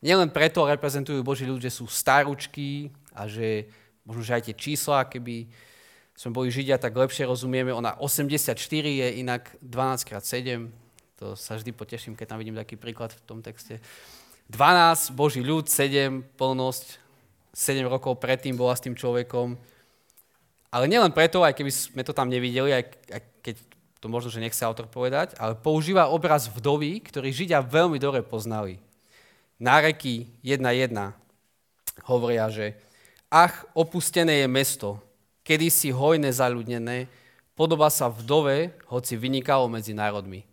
nielen 0.00 0.32
preto 0.32 0.64
reprezentujú 0.64 1.20
Boží 1.20 1.44
ľud, 1.44 1.60
že 1.60 1.68
sú 1.68 1.84
staručky 1.84 2.88
a 3.12 3.28
že 3.28 3.68
možno, 4.08 4.22
že 4.24 4.32
aj 4.32 4.42
tie 4.48 4.56
čísla, 4.56 5.04
keby 5.04 5.44
sme 6.18 6.34
boli 6.34 6.50
Židia, 6.50 6.82
tak 6.82 6.98
lepšie 6.98 7.30
rozumieme. 7.30 7.70
Ona 7.70 7.94
84 7.94 8.58
je 8.82 9.06
inak 9.22 9.54
12x7. 9.62 10.66
To 11.22 11.38
sa 11.38 11.54
vždy 11.54 11.70
poteším, 11.70 12.18
keď 12.18 12.34
tam 12.34 12.42
vidím 12.42 12.58
taký 12.58 12.74
príklad 12.74 13.14
v 13.14 13.22
tom 13.22 13.38
texte. 13.38 13.78
12, 14.50 15.14
Boží 15.14 15.46
ľud, 15.46 15.70
7, 15.70 16.26
plnosť, 16.34 16.98
7 17.54 17.86
rokov 17.86 18.18
predtým 18.18 18.58
bola 18.58 18.74
s 18.74 18.82
tým 18.82 18.98
človekom. 18.98 19.54
Ale 20.74 20.90
nielen 20.90 21.14
preto, 21.14 21.46
aj 21.46 21.54
keby 21.54 21.70
sme 21.70 22.02
to 22.02 22.10
tam 22.10 22.26
nevideli, 22.26 22.74
aj 22.74 22.82
keď 23.38 23.54
to 24.02 24.06
možno, 24.10 24.34
že 24.34 24.42
nechce 24.42 24.62
autor 24.66 24.90
povedať, 24.90 25.38
ale 25.38 25.54
používa 25.54 26.10
obraz 26.10 26.50
vdovy, 26.50 26.98
ktorý 26.98 27.30
Židia 27.30 27.62
veľmi 27.62 28.02
dobre 28.02 28.26
poznali. 28.26 28.82
Náreky 29.62 30.26
1.1 30.42 31.14
hovoria, 32.10 32.50
že 32.50 32.74
ach, 33.30 33.66
opustené 33.70 34.42
je 34.42 34.48
mesto, 34.50 34.98
kedysi 35.48 35.88
hojné 35.96 36.28
zaľudnené, 36.28 37.08
podoba 37.56 37.88
sa 37.88 38.12
vdove, 38.12 38.76
hoci 38.92 39.16
vynikalo 39.16 39.64
medzi 39.72 39.96
národmi. 39.96 40.44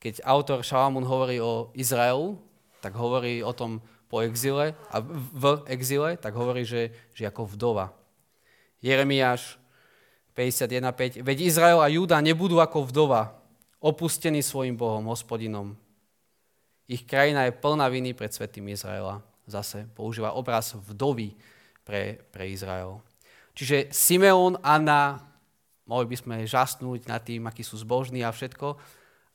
Keď 0.00 0.24
autor 0.24 0.64
Šalamún 0.64 1.04
hovorí 1.04 1.36
o 1.36 1.68
Izraelu, 1.76 2.40
tak 2.80 2.96
hovorí 2.96 3.44
o 3.44 3.52
tom 3.52 3.84
po 4.08 4.24
exile 4.24 4.72
a 4.88 5.04
v 5.04 5.60
exile, 5.68 6.16
tak 6.16 6.32
hovorí, 6.32 6.64
že, 6.64 6.96
že 7.12 7.28
ako 7.28 7.52
vdova. 7.52 7.92
Jeremiáš 8.80 9.60
51.5. 10.34 11.20
Veď 11.22 11.38
Izrael 11.44 11.78
a 11.78 11.92
Júda 11.92 12.18
nebudú 12.24 12.58
ako 12.58 12.88
vdova, 12.88 13.36
opustení 13.78 14.40
svojim 14.40 14.74
Bohom, 14.74 15.12
hospodinom. 15.12 15.76
Ich 16.88 17.04
krajina 17.04 17.46
je 17.46 17.54
plná 17.54 17.86
viny 17.92 18.16
pred 18.16 18.32
svetým 18.32 18.66
Izraela. 18.72 19.20
Zase 19.46 19.86
používa 19.94 20.34
obraz 20.34 20.74
vdovy 20.74 21.36
pre, 21.84 22.18
pre 22.34 22.50
Izrael. 22.50 22.98
Čiže 23.52 23.92
Simeon, 23.92 24.56
Anna, 24.64 25.20
mohli 25.84 26.08
by 26.08 26.16
sme 26.16 26.36
žasnúť 26.48 27.04
nad 27.04 27.20
tým, 27.20 27.44
akí 27.44 27.60
sú 27.60 27.76
zbožní 27.76 28.24
a 28.24 28.32
všetko, 28.32 28.76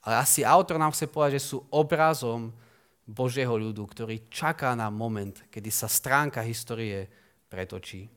ale 0.08 0.16
asi 0.24 0.42
autor 0.42 0.82
nám 0.82 0.96
chce 0.96 1.06
povedať, 1.12 1.38
že 1.38 1.48
sú 1.54 1.58
obrazom 1.70 2.50
Božieho 3.08 3.56
ľudu, 3.56 3.88
ktorý 3.88 4.28
čaká 4.28 4.76
na 4.76 4.92
moment, 4.92 5.36
kedy 5.48 5.70
sa 5.72 5.88
stránka 5.88 6.44
histórie 6.44 7.08
pretočí. 7.48 8.08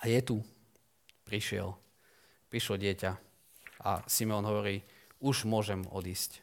A 0.00 0.06
je 0.06 0.20
tu. 0.22 0.36
Prišiel. 1.26 1.74
Prišlo 2.50 2.74
dieťa. 2.78 3.10
A 3.86 4.02
Simeon 4.06 4.46
hovorí, 4.46 4.82
už 5.20 5.44
môžem 5.44 5.84
odísť. 5.90 6.40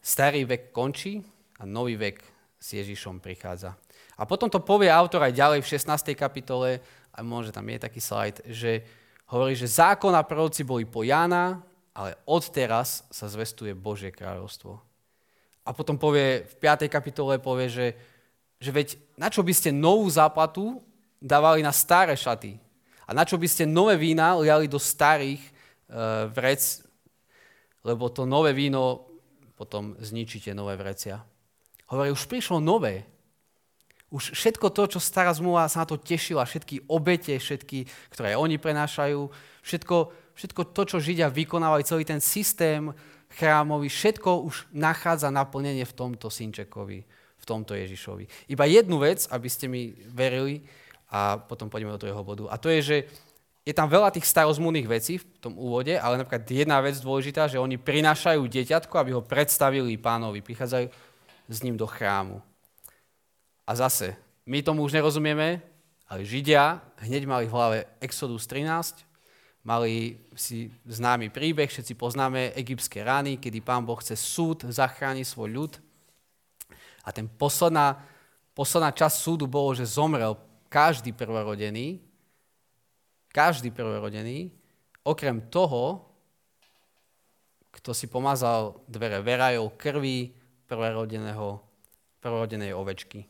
Starý 0.00 0.46
vek 0.46 0.70
končí 0.70 1.18
a 1.58 1.66
nový 1.66 1.98
vek 1.98 2.35
s 2.56 2.76
Ježišom 2.76 3.20
prichádza. 3.20 3.76
A 4.16 4.24
potom 4.24 4.48
to 4.48 4.64
povie 4.64 4.88
autor 4.88 5.22
aj 5.24 5.36
ďalej 5.36 5.60
v 5.60 5.70
16. 5.76 6.16
kapitole, 6.16 6.80
a 7.16 7.24
môže 7.24 7.52
tam 7.52 7.64
je 7.64 7.78
taký 7.80 8.00
slajd, 8.00 8.44
že 8.48 8.84
hovorí, 9.32 9.56
že 9.56 9.68
zákon 9.68 10.12
a 10.12 10.24
proroci 10.24 10.62
boli 10.62 10.84
po 10.84 11.00
Jana, 11.00 11.64
ale 11.96 12.12
odteraz 12.28 13.08
sa 13.08 13.24
zvestuje 13.24 13.72
Božie 13.72 14.12
kráľovstvo. 14.12 14.76
A 15.64 15.72
potom 15.72 15.96
povie, 15.96 16.44
v 16.44 16.54
5. 16.60 16.86
kapitole 16.92 17.40
povie, 17.40 17.72
že, 17.72 17.86
že 18.60 18.70
veď 18.70 18.88
na 19.16 19.32
čo 19.32 19.40
by 19.40 19.50
ste 19.50 19.72
novú 19.72 20.06
záplatu 20.06 20.78
dávali 21.18 21.64
na 21.64 21.72
staré 21.72 22.12
šaty? 22.14 22.60
A 23.08 23.16
na 23.16 23.24
čo 23.24 23.40
by 23.40 23.48
ste 23.48 23.64
nové 23.64 23.96
vína 23.96 24.36
liali 24.36 24.68
do 24.68 24.78
starých 24.78 25.40
uh, 25.40 26.28
vrec, 26.30 26.84
lebo 27.82 28.12
to 28.12 28.28
nové 28.28 28.52
víno 28.52 29.08
potom 29.56 29.96
zničíte 29.96 30.52
nové 30.52 30.76
vrecia. 30.76 31.24
Hovorí, 31.86 32.10
už 32.10 32.26
prišlo 32.26 32.58
nové. 32.58 33.06
Už 34.10 34.34
všetko 34.34 34.70
to, 34.70 34.96
čo 34.96 35.00
stará 35.02 35.34
zmluva 35.34 35.66
sa 35.66 35.82
na 35.82 35.86
to 35.86 35.98
tešila, 35.98 36.46
všetky 36.46 36.86
obete, 36.86 37.34
všetky, 37.38 37.90
ktoré 38.14 38.38
oni 38.38 38.54
prenášajú, 38.54 39.18
všetko, 39.66 39.96
všetko 40.38 40.62
to, 40.70 40.82
čo 40.86 41.02
Židia 41.02 41.26
vykonávali, 41.26 41.82
celý 41.82 42.06
ten 42.06 42.22
systém 42.22 42.94
chrámový, 43.34 43.90
všetko 43.90 44.46
už 44.46 44.70
nachádza 44.70 45.34
naplnenie 45.34 45.82
v 45.82 45.96
tomto 45.96 46.30
synčekovi, 46.30 47.02
v 47.38 47.44
tomto 47.44 47.74
Ježišovi. 47.74 48.46
Iba 48.46 48.64
jednu 48.70 49.02
vec, 49.02 49.26
aby 49.26 49.48
ste 49.50 49.66
mi 49.66 49.90
verili, 50.14 50.62
a 51.10 51.38
potom 51.38 51.70
pôjdeme 51.70 51.94
do 51.94 52.02
druhého 52.02 52.22
bodu. 52.26 52.44
A 52.50 52.58
to 52.58 52.66
je, 52.66 52.80
že 52.82 52.96
je 53.66 53.74
tam 53.74 53.90
veľa 53.90 54.14
tých 54.14 54.30
starozmúdnych 54.30 54.86
vecí 54.86 55.18
v 55.18 55.26
tom 55.42 55.58
úvode, 55.58 55.98
ale 55.98 56.22
napríklad 56.22 56.46
jedna 56.46 56.78
vec 56.78 56.98
dôležitá, 57.02 57.50
že 57.50 57.58
oni 57.58 57.78
prinášajú 57.78 58.46
dieťatko, 58.46 58.94
aby 58.94 59.10
ho 59.10 59.26
predstavili 59.26 59.98
pánovi. 59.98 60.38
Prichádzajú 60.38 60.86
s 61.48 61.62
ním 61.62 61.76
do 61.76 61.86
chrámu. 61.86 62.42
A 63.66 63.74
zase, 63.74 64.16
my 64.46 64.62
tomu 64.62 64.82
už 64.82 64.92
nerozumieme, 64.94 65.62
ale 66.06 66.22
Židia 66.22 66.78
hneď 67.02 67.26
mali 67.26 67.44
v 67.50 67.54
hlave 67.54 67.78
Exodus 67.98 68.46
13, 68.46 69.02
mali 69.66 70.22
si 70.38 70.70
známy 70.86 71.34
príbeh, 71.34 71.66
všetci 71.66 71.98
poznáme 71.98 72.54
egyptské 72.54 73.02
rány, 73.02 73.42
kedy 73.42 73.58
pán 73.58 73.82
Boh 73.82 73.98
chce 73.98 74.14
súd 74.14 74.62
zachrániť 74.70 75.26
svoj 75.26 75.50
ľud. 75.50 75.72
A 77.02 77.10
ten 77.10 77.26
posledná, 77.26 77.98
posledná 78.54 78.94
časť 78.94 79.16
súdu 79.18 79.50
bolo, 79.50 79.74
že 79.74 79.86
zomrel 79.86 80.38
každý 80.70 81.10
prvorodený, 81.10 81.98
každý 83.34 83.74
prvorodený, 83.74 84.54
okrem 85.02 85.42
toho, 85.50 86.06
kto 87.74 87.90
si 87.92 88.06
pomazal 88.06 88.78
dvere 88.86 89.20
verajov 89.20 89.74
krví 89.74 90.32
prvorodeného, 90.66 91.62
prvorodenej 92.20 92.74
ovečky. 92.74 93.26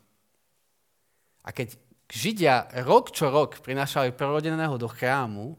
A 1.47 1.53
keď 1.55 1.79
Židia 2.07 2.71
rok 2.87 3.11
čo 3.11 3.27
rok 3.35 3.59
prinášali 3.59 4.15
prvorodeného 4.15 4.79
do 4.79 4.87
chrámu, 4.87 5.59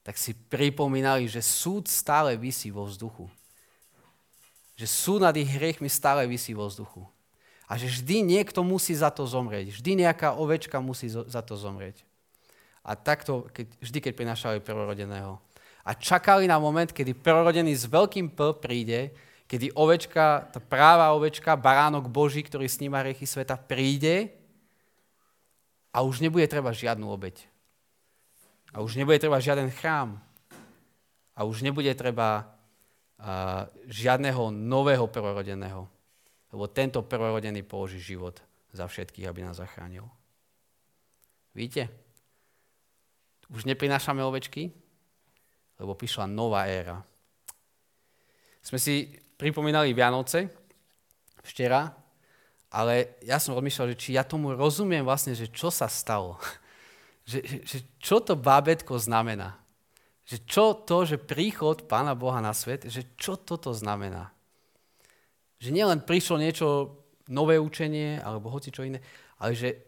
tak 0.00 0.16
si 0.16 0.32
pripomínali, 0.32 1.28
že 1.28 1.44
súd 1.44 1.90
stále 1.90 2.38
vysí 2.38 2.72
vo 2.72 2.88
vzduchu. 2.88 3.28
Že 4.80 4.86
súd 4.86 5.20
nad 5.26 5.36
ich 5.36 5.50
hriechmi 5.50 5.90
stále 5.90 6.24
vysí 6.24 6.56
vo 6.56 6.70
vzduchu. 6.70 7.04
A 7.66 7.74
že 7.74 7.90
vždy 7.90 8.22
niekto 8.22 8.62
musí 8.62 8.94
za 8.94 9.10
to 9.10 9.26
zomrieť. 9.26 9.74
Vždy 9.74 10.06
nejaká 10.06 10.38
ovečka 10.38 10.78
musí 10.78 11.10
za 11.10 11.42
to 11.42 11.58
zomrieť. 11.58 12.06
A 12.86 12.94
takto, 12.94 13.50
keď, 13.50 13.66
vždy, 13.82 13.98
keď 13.98 14.12
prinášali 14.14 14.58
prvorodeného. 14.62 15.42
A 15.82 15.90
čakali 15.98 16.46
na 16.46 16.62
moment, 16.62 16.86
kedy 16.86 17.18
prvorodený 17.18 17.74
s 17.74 17.90
veľkým 17.90 18.30
P 18.30 18.38
príde, 18.62 19.10
kedy 19.46 19.74
ovečka, 19.74 20.50
tá 20.50 20.58
práva 20.58 21.14
ovečka, 21.14 21.58
baránok 21.58 22.10
Boží, 22.10 22.42
ktorý 22.42 22.66
sníma 22.66 23.02
riechy 23.02 23.26
sveta, 23.26 23.54
príde 23.58 24.34
a 25.94 26.02
už 26.02 26.20
nebude 26.20 26.46
treba 26.50 26.74
žiadnu 26.74 27.06
obeď. 27.06 27.46
A 28.74 28.84
už 28.84 28.98
nebude 29.00 29.16
treba 29.16 29.40
žiaden 29.40 29.72
chrám. 29.72 30.20
A 31.32 31.48
už 31.48 31.64
nebude 31.64 31.88
treba 31.96 32.44
uh, 33.16 33.68
žiadneho 33.88 34.52
nového 34.52 35.08
prvorodeného 35.08 35.88
lebo 36.56 36.72
tento 36.72 37.02
prvorodený 37.02 37.68
položí 37.68 38.00
život 38.00 38.40
za 38.72 38.86
všetkých, 38.86 39.28
aby 39.28 39.44
nás 39.44 39.60
zachránil. 39.60 40.08
Víte? 41.52 41.92
Už 43.52 43.68
neprinášame 43.68 44.24
ovečky, 44.24 44.72
lebo 45.76 45.92
prišla 45.92 46.32
nová 46.32 46.64
éra. 46.64 47.04
Sme 48.64 48.80
si 48.80 49.20
pripomínali 49.36 49.92
Vianoce 49.92 50.48
včera, 51.44 51.92
ale 52.72 53.20
ja 53.22 53.38
som 53.38 53.54
rozmýšľal, 53.54 53.94
že 53.94 54.00
či 54.00 54.10
ja 54.18 54.26
tomu 54.26 54.52
rozumiem 54.52 55.06
vlastne, 55.06 55.32
že 55.32 55.48
čo 55.48 55.70
sa 55.70 55.86
stalo. 55.86 56.36
že, 57.30 57.44
že, 57.64 57.78
čo 58.02 58.20
to 58.20 58.34
bábetko 58.34 58.98
znamená. 58.98 59.56
Že 60.26 60.36
čo 60.42 60.64
to, 60.74 61.06
že 61.06 61.22
príchod 61.22 61.86
Pána 61.86 62.18
Boha 62.18 62.42
na 62.42 62.50
svet, 62.50 62.90
že 62.90 63.06
čo 63.14 63.38
toto 63.38 63.70
znamená. 63.70 64.34
Že 65.62 65.70
nielen 65.70 66.02
prišlo 66.02 66.42
niečo, 66.42 66.66
nové 67.30 67.58
učenie, 67.62 68.18
alebo 68.22 68.50
hoci 68.50 68.74
čo 68.74 68.82
iné, 68.82 68.98
ale 69.38 69.54
že, 69.54 69.78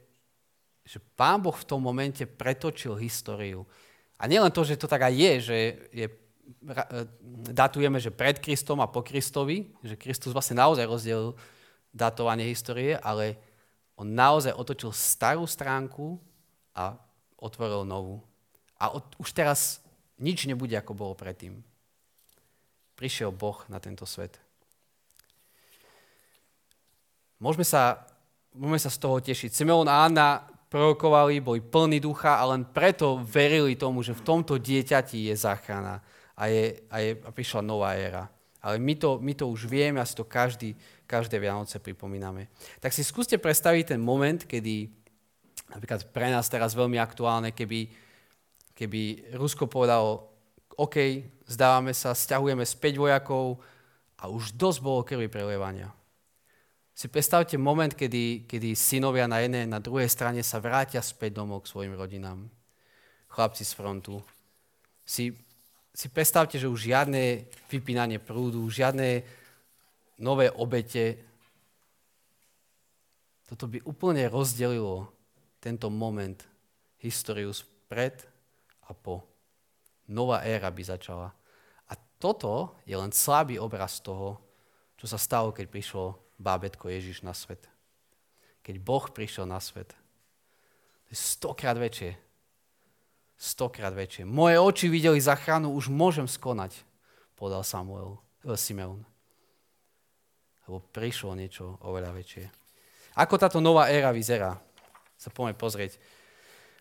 že 0.86 1.02
Pán 1.18 1.42
Boh 1.42 1.54
v 1.54 1.66
tom 1.66 1.82
momente 1.82 2.22
pretočil 2.26 2.94
históriu. 2.98 3.66
A 4.18 4.26
nielen 4.26 4.50
to, 4.50 4.62
že 4.66 4.78
to 4.78 4.90
tak 4.90 5.06
aj 5.10 5.14
je, 5.14 5.32
že 5.42 5.58
je, 5.94 6.06
datujeme, 7.52 8.00
že 8.00 8.08
pred 8.08 8.40
Kristom 8.40 8.80
a 8.80 8.88
po 8.88 9.04
Kristovi, 9.04 9.68
že 9.84 10.00
Kristus 10.00 10.32
vlastne 10.32 10.60
naozaj 10.60 10.88
rozdielil 10.88 11.36
datovanie 11.92 12.48
histórie, 12.48 12.96
ale 13.00 13.36
on 13.98 14.14
naozaj 14.14 14.54
otočil 14.54 14.94
starú 14.94 15.44
stránku 15.44 16.16
a 16.72 16.96
otvoril 17.36 17.84
novú. 17.84 18.22
A 18.78 18.94
od, 18.94 19.04
už 19.18 19.34
teraz 19.34 19.82
nič 20.16 20.46
nebude, 20.46 20.74
ako 20.78 20.94
bolo 20.94 21.14
predtým. 21.18 21.60
Prišiel 22.94 23.34
Boh 23.34 23.58
na 23.70 23.78
tento 23.82 24.06
svet. 24.06 24.38
Môžeme 27.38 27.62
sa, 27.62 28.06
môžeme 28.50 28.82
sa 28.82 28.90
z 28.90 28.98
toho 28.98 29.22
tešiť. 29.22 29.54
Simeon 29.54 29.86
a 29.86 30.06
Anna 30.06 30.42
prorokovali, 30.70 31.38
boli 31.38 31.62
plní 31.62 32.02
ducha 32.02 32.38
a 32.38 32.50
len 32.50 32.66
preto 32.66 33.22
verili 33.22 33.78
tomu, 33.78 34.02
že 34.02 34.14
v 34.14 34.26
tomto 34.26 34.58
dieťati 34.58 35.30
je 35.30 35.34
záchrana 35.34 36.02
a, 36.38 36.46
je, 36.46 36.78
a, 36.86 36.96
je, 37.02 37.10
a 37.18 37.30
prišla 37.34 37.66
nová 37.66 37.98
éra. 37.98 38.30
Ale 38.62 38.78
my 38.78 38.94
to, 38.94 39.18
my 39.18 39.34
to 39.34 39.50
už 39.50 39.66
vieme 39.66 39.98
a 39.98 40.06
si 40.06 40.14
to 40.14 40.22
každý, 40.22 40.78
každé 41.10 41.42
Vianoce 41.42 41.82
pripomíname. 41.82 42.46
Tak 42.78 42.94
si 42.94 43.02
skúste 43.02 43.34
predstaviť 43.34 43.94
ten 43.94 44.00
moment, 44.00 44.38
kedy, 44.46 44.86
napríklad 45.74 46.06
pre 46.14 46.30
nás 46.30 46.46
teraz 46.46 46.78
veľmi 46.78 47.02
aktuálne, 47.02 47.50
keby, 47.50 47.90
keby 48.78 49.34
Rusko 49.34 49.66
povedalo, 49.66 50.30
OK, 50.78 51.26
zdávame 51.50 51.90
sa, 51.90 52.14
stiahujeme 52.14 52.62
späť 52.62 53.02
vojakov 53.02 53.58
a 54.22 54.30
už 54.30 54.54
dosť 54.54 54.78
bolo 54.78 55.02
krvi 55.02 55.26
prelievania 55.26 55.90
si 56.98 57.06
predstavte 57.06 57.54
moment, 57.54 57.94
kedy, 57.94 58.50
kedy 58.50 58.74
synovia 58.74 59.30
na 59.30 59.38
jednej, 59.38 59.70
na 59.70 59.78
druhej 59.78 60.10
strane 60.10 60.42
sa 60.42 60.58
vrátia 60.58 60.98
späť 60.98 61.38
domov 61.38 61.62
k 61.62 61.70
svojim 61.70 61.94
rodinám. 61.94 62.50
Chlapci 63.30 63.62
z 63.62 63.70
frontu. 63.70 64.18
Si, 65.06 65.30
si 65.98 66.06
predstavte, 66.06 66.62
že 66.62 66.70
už 66.70 66.94
žiadne 66.94 67.42
vypínanie 67.66 68.22
prúdu, 68.22 68.62
žiadne 68.70 69.26
nové 70.22 70.46
obete. 70.46 71.18
Toto 73.50 73.66
by 73.66 73.82
úplne 73.82 74.30
rozdelilo 74.30 75.10
tento 75.58 75.90
moment, 75.90 76.38
históriu 77.02 77.50
spred 77.50 78.14
a 78.86 78.94
po. 78.94 79.26
Nová 80.06 80.46
éra 80.46 80.70
by 80.70 80.82
začala. 80.86 81.34
A 81.90 81.98
toto 82.22 82.78
je 82.86 82.94
len 82.94 83.10
slabý 83.10 83.58
obraz 83.58 83.98
toho, 83.98 84.38
čo 84.94 85.10
sa 85.10 85.18
stalo, 85.18 85.50
keď 85.50 85.66
prišlo 85.66 86.14
bábetko 86.38 86.94
Ježiš 86.94 87.26
na 87.26 87.34
svet. 87.34 87.66
Keď 88.62 88.78
Boh 88.78 89.02
prišiel 89.10 89.50
na 89.50 89.58
svet. 89.58 89.98
To 91.06 91.08
je 91.10 91.18
stokrát 91.18 91.74
väčšie. 91.74 92.27
Stokrát 93.38 93.94
väčšie. 93.94 94.26
Moje 94.26 94.58
oči 94.58 94.90
videli 94.90 95.22
záchranu, 95.22 95.70
už 95.70 95.86
môžem 95.94 96.26
skonať, 96.26 96.82
povedal 97.38 97.62
Samuel. 97.62 98.18
Simeon. 98.58 99.06
Lebo 100.66 100.82
prišlo 100.90 101.38
niečo 101.38 101.78
oveľa 101.86 102.16
väčšie. 102.18 102.50
Ako 103.14 103.38
táto 103.38 103.62
nová 103.62 103.92
éra 103.94 104.10
vyzerá? 104.10 104.58
Sa 105.14 105.30
poďme 105.30 105.54
pozrieť. 105.54 106.02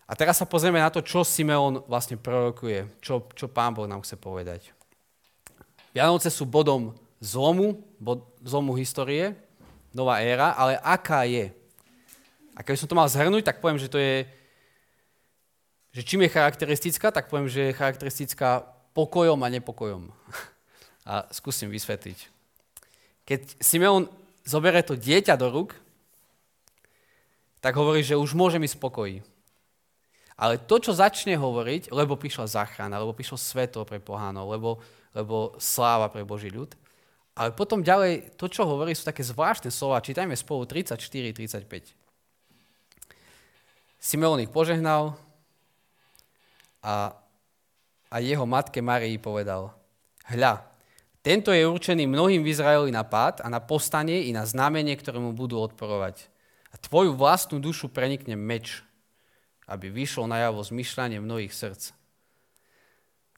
A 0.08 0.16
teraz 0.16 0.40
sa 0.40 0.48
pozrieme 0.48 0.80
na 0.80 0.88
to, 0.88 1.04
čo 1.04 1.22
Simeon 1.22 1.84
vlastne 1.84 2.16
prorokuje, 2.16 2.88
čo, 3.04 3.28
čo 3.36 3.46
Pán 3.52 3.76
Boh 3.76 3.84
nám 3.84 4.00
chce 4.00 4.16
povedať. 4.16 4.72
Vianoce 5.92 6.32
sú 6.32 6.48
bodom 6.48 6.96
zlomu, 7.20 7.84
bod, 8.00 8.24
zlomu 8.40 8.72
histórie, 8.78 9.36
nová 9.92 10.24
éra, 10.24 10.56
ale 10.56 10.80
aká 10.80 11.28
je? 11.28 11.52
A 12.56 12.64
keby 12.64 12.78
som 12.80 12.88
to 12.88 12.98
mal 12.98 13.06
zhrnúť, 13.10 13.44
tak 13.44 13.60
poviem, 13.60 13.78
že 13.78 13.92
to 13.92 14.00
je, 14.00 14.24
že 15.92 16.02
čím 16.04 16.24
je 16.24 16.34
charakteristická, 16.34 17.10
tak 17.10 17.32
poviem, 17.32 17.48
že 17.48 17.70
je 17.70 17.78
charakteristická 17.78 18.64
pokojom 18.92 19.40
a 19.42 19.48
nepokojom. 19.52 20.10
A 21.08 21.24
skúsim 21.32 21.72
vysvetliť. 21.72 22.28
Keď 23.24 23.64
Simeon 23.64 24.12
zoberie 24.44 24.84
to 24.84 24.92
dieťa 24.92 25.40
do 25.40 25.48
rúk, 25.48 25.72
tak 27.64 27.72
hovorí, 27.80 28.04
že 28.04 28.12
už 28.12 28.36
môže 28.36 28.60
mi 28.60 28.68
spokojí. 28.68 29.24
Ale 30.36 30.60
to, 30.60 30.76
čo 30.76 30.92
začne 30.92 31.32
hovoriť, 31.40 31.90
lebo 31.96 32.20
prišla 32.20 32.60
záchrana, 32.60 33.00
lebo 33.00 33.16
prišlo 33.16 33.40
svetlo 33.40 33.88
pre 33.88 34.04
pohánov, 34.04 34.52
lebo, 34.52 34.70
lebo 35.16 35.56
sláva 35.56 36.12
pre 36.12 36.28
Boží 36.28 36.52
ľud, 36.52 36.76
ale 37.38 37.54
potom 37.54 37.86
ďalej, 37.86 38.34
to, 38.34 38.50
čo 38.50 38.66
hovorí, 38.66 38.98
sú 38.98 39.06
také 39.06 39.22
zvláštne 39.22 39.70
slova. 39.70 40.02
Čítajme 40.02 40.34
spolu 40.34 40.66
34-35. 40.66 41.94
Simeon 43.98 44.42
ich 44.42 44.50
požehnal 44.50 45.14
a, 46.84 47.14
a 48.08 48.16
jeho 48.18 48.46
matke 48.46 48.82
Marii 48.82 49.18
povedal, 49.20 49.74
hľa, 50.30 50.64
tento 51.22 51.52
je 51.52 51.66
určený 51.66 52.08
mnohým 52.08 52.40
v 52.40 52.50
Izraeli 52.54 52.90
na 52.94 53.04
pád 53.04 53.44
a 53.44 53.52
na 53.52 53.60
postanie 53.60 54.26
i 54.26 54.32
na 54.32 54.48
znamenie, 54.48 54.94
ktoré 54.96 55.18
mu 55.20 55.36
budú 55.36 55.60
odporovať 55.60 56.30
a 56.72 56.76
tvoju 56.76 57.16
vlastnú 57.16 57.58
dušu 57.60 57.88
prenikne 57.88 58.36
meč, 58.36 58.84
aby 59.68 59.88
vyšlo 59.88 60.28
najavo 60.28 60.60
zmyšľanie 60.64 61.20
mnohých 61.20 61.52
srdc. 61.52 61.92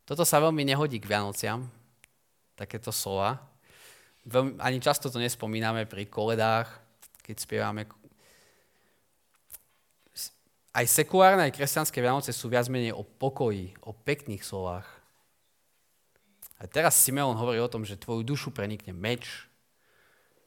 Toto 0.07 0.27
sa 0.27 0.43
veľmi 0.43 0.67
nehodí 0.67 0.99
k 0.99 1.07
Vianociam, 1.07 1.71
takéto 2.59 2.91
slova. 2.91 3.39
Veľmi, 4.27 4.59
ani 4.59 4.83
často 4.83 5.07
to 5.07 5.23
nespomíname 5.23 5.87
pri 5.87 6.11
koledách, 6.11 6.67
keď 7.23 7.37
spievame. 7.39 7.83
Aj 10.71 10.87
sekulárne, 10.87 11.51
aj 11.51 11.57
kresťanské 11.59 11.99
Vianoce 11.99 12.31
sú 12.31 12.47
viac 12.47 12.71
menej 12.71 12.95
o 12.95 13.03
pokoji, 13.03 13.75
o 13.83 13.91
pekných 13.91 14.47
slovách. 14.47 14.87
A 16.63 16.71
teraz 16.71 16.95
Simeon 16.95 17.35
hovorí 17.35 17.59
o 17.59 17.73
tom, 17.73 17.83
že 17.83 17.99
tvoju 17.99 18.23
dušu 18.23 18.55
prenikne 18.55 18.95
meč, 18.95 19.51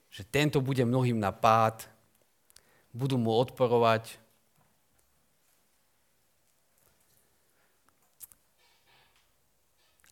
že 0.08 0.24
tento 0.24 0.64
bude 0.64 0.86
mnohým 0.88 1.20
na 1.20 1.34
pád, 1.36 1.90
budú 2.96 3.20
mu 3.20 3.34
odporovať. 3.36 4.22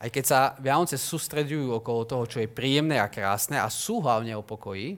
Aj 0.01 0.09
keď 0.09 0.23
sa 0.25 0.39
Vianoce 0.57 0.97
sústredujú 0.97 1.77
okolo 1.77 2.09
toho, 2.09 2.25
čo 2.25 2.41
je 2.41 2.49
príjemné 2.49 2.97
a 2.97 3.07
krásne 3.07 3.61
a 3.61 3.69
sú 3.69 4.01
hlavne 4.01 4.33
o 4.33 4.41
pokoji, 4.41 4.97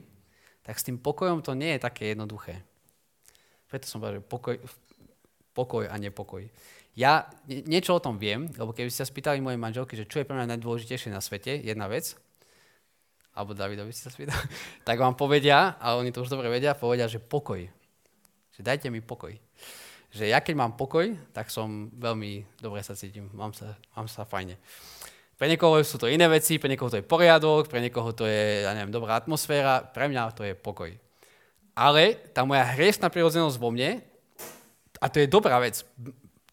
tak 0.64 0.80
s 0.80 0.86
tým 0.88 0.96
pokojom 0.96 1.44
to 1.44 1.52
nie 1.52 1.76
je 1.76 1.84
také 1.84 2.16
jednoduché. 2.16 2.64
Preto 3.68 3.84
som 3.84 4.00
povedal, 4.00 4.24
že 4.24 4.30
pokoj, 4.32 4.56
pokoj 5.54 5.86
a 5.86 5.94
nepokoj. 5.96 6.44
Ja 6.94 7.26
niečo 7.46 7.98
o 7.98 8.02
tom 8.02 8.18
viem, 8.22 8.46
lebo 8.54 8.70
keby 8.70 8.86
ste 8.90 9.02
sa 9.02 9.10
spýtali 9.10 9.42
mojej 9.42 9.58
manželky, 9.58 9.98
že 9.98 10.06
čo 10.06 10.22
je 10.22 10.26
pre 10.26 10.38
mňa 10.38 10.54
najdôležitejšie 10.54 11.10
na 11.10 11.18
svete, 11.18 11.58
jedna 11.58 11.90
vec, 11.90 12.14
alebo 13.34 13.50
Davidovi 13.50 13.90
si 13.90 14.06
sa 14.06 14.14
spýtal, 14.14 14.38
tak 14.86 15.02
vám 15.02 15.18
povedia, 15.18 15.74
a 15.82 15.98
oni 15.98 16.14
to 16.14 16.22
už 16.22 16.30
dobre 16.30 16.46
vedia, 16.46 16.78
povedia, 16.78 17.10
že 17.10 17.18
pokoj. 17.18 17.66
Že 18.54 18.60
dajte 18.62 18.86
mi 18.94 19.02
pokoj. 19.02 19.34
Že 20.14 20.30
ja 20.30 20.38
keď 20.38 20.54
mám 20.54 20.78
pokoj, 20.78 21.10
tak 21.34 21.50
som 21.50 21.90
veľmi 21.90 22.62
dobre 22.62 22.78
sa 22.86 22.94
cítim, 22.94 23.26
mám 23.34 23.50
sa, 23.50 23.74
mám 23.98 24.06
sa 24.06 24.22
fajne. 24.22 24.54
Pre 25.34 25.50
niekoho 25.50 25.82
sú 25.82 25.98
to 25.98 26.06
iné 26.06 26.30
veci, 26.30 26.62
pre 26.62 26.70
niekoho 26.70 26.94
to 26.94 27.02
je 27.02 27.10
poriadok, 27.10 27.66
pre 27.66 27.82
niekoho 27.82 28.14
to 28.14 28.22
je, 28.22 28.62
ja 28.62 28.70
neviem, 28.70 28.94
dobrá 28.94 29.18
atmosféra, 29.18 29.82
pre 29.82 30.06
mňa 30.06 30.30
to 30.30 30.46
je 30.46 30.54
pokoj. 30.54 30.94
Ale 31.74 32.22
tá 32.30 32.46
moja 32.46 32.62
hriešná 32.62 33.10
prirodzenosť 33.10 33.58
vo 33.58 33.74
mne, 33.74 33.98
a 35.04 35.12
to 35.12 35.20
je 35.20 35.28
dobrá 35.28 35.60
vec, 35.60 35.84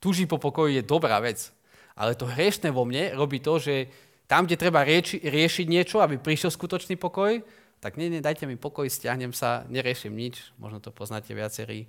túži 0.04 0.28
po 0.28 0.36
pokoji 0.36 0.84
je 0.84 0.84
dobrá 0.84 1.24
vec, 1.24 1.56
ale 1.96 2.20
to 2.20 2.28
hriešne 2.28 2.68
vo 2.76 2.84
mne 2.84 3.16
robí 3.16 3.40
to, 3.40 3.56
že 3.64 3.88
tam, 4.28 4.44
kde 4.44 4.60
treba 4.60 4.84
rieči, 4.84 5.24
riešiť 5.24 5.72
niečo, 5.72 6.04
aby 6.04 6.20
prišiel 6.20 6.52
skutočný 6.52 7.00
pokoj, 7.00 7.40
tak 7.80 7.96
nie, 7.96 8.12
nie, 8.12 8.20
dajte 8.20 8.44
mi 8.44 8.60
pokoj, 8.60 8.92
stiahnem 8.92 9.32
sa, 9.32 9.64
neriešim 9.72 10.12
nič, 10.12 10.52
možno 10.60 10.84
to 10.84 10.92
poznáte 10.92 11.32
viacerí. 11.32 11.88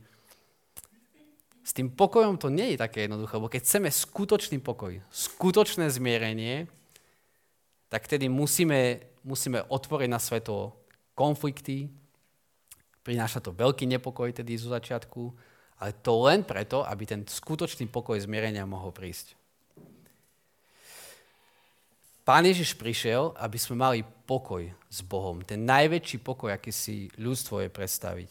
S 1.63 1.75
tým 1.75 1.91
pokojom 1.91 2.39
to 2.39 2.51
nie 2.51 2.75
je 2.75 2.83
také 2.83 3.07
jednoduché, 3.07 3.39
lebo 3.39 3.51
keď 3.51 3.63
chceme 3.63 3.91
skutočný 3.91 4.59
pokoj, 4.63 4.99
skutočné 5.11 5.91
zmierenie, 5.91 6.67
tak 7.91 8.07
tedy 8.07 8.27
musíme, 8.31 9.03
musíme 9.23 9.63
otvoriť 9.67 10.09
na 10.11 10.19
sveto 10.19 10.75
konflikty, 11.15 11.91
prináša 13.03 13.43
to 13.43 13.55
veľký 13.55 13.87
nepokoj 13.87 14.31
tedy 14.31 14.59
zo 14.59 14.71
začiatku, 14.71 15.52
ale 15.83 15.99
to 15.99 16.15
len 16.23 16.47
preto, 16.47 16.87
aby 16.87 17.03
ten 17.03 17.27
skutočný 17.27 17.91
pokoj 17.91 18.15
zmierenia 18.15 18.63
mohol 18.63 18.95
prísť. 18.95 19.35
Pán 22.23 22.47
Ježiš 22.47 22.79
prišiel, 22.79 23.35
aby 23.35 23.59
sme 23.59 23.83
mali 23.83 24.07
pokoj 24.07 24.71
s 24.87 25.03
Bohom. 25.03 25.43
Ten 25.43 25.67
najväčší 25.67 26.23
pokoj, 26.23 26.55
aký 26.55 26.71
si 26.71 27.11
ľudstvo 27.19 27.67
je 27.67 27.71
predstaviť. 27.75 28.31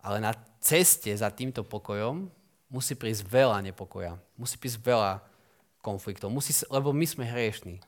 Ale 0.00 0.24
na 0.24 0.32
ceste 0.64 1.12
za 1.12 1.28
týmto 1.28 1.60
pokojom 1.60 2.32
musí 2.72 2.96
prísť 2.96 3.28
veľa 3.28 3.60
nepokoja. 3.68 4.16
Musí 4.40 4.56
prísť 4.56 4.80
veľa 4.80 5.20
konfliktov. 5.84 6.32
Musí, 6.32 6.56
lebo 6.72 6.88
my 6.96 7.04
sme 7.04 7.28
hriešní. 7.28 7.84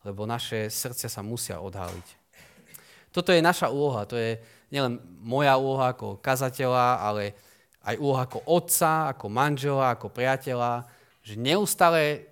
Lebo 0.00 0.24
naše 0.24 0.72
srdcia 0.72 1.12
sa 1.12 1.20
musia 1.20 1.60
odhaliť. 1.60 2.23
Toto 3.14 3.30
je 3.30 3.38
naša 3.38 3.70
úloha. 3.70 4.02
To 4.10 4.18
je 4.18 4.42
nielen 4.74 4.98
moja 5.22 5.54
úloha 5.54 5.94
ako 5.94 6.18
kazateľa, 6.18 6.98
ale 6.98 7.38
aj 7.86 7.94
úloha 8.02 8.26
ako 8.26 8.42
otca, 8.50 9.14
ako 9.14 9.30
manžela, 9.30 9.94
ako 9.94 10.10
priateľa, 10.10 10.82
že 11.22 11.38
neustále 11.38 12.26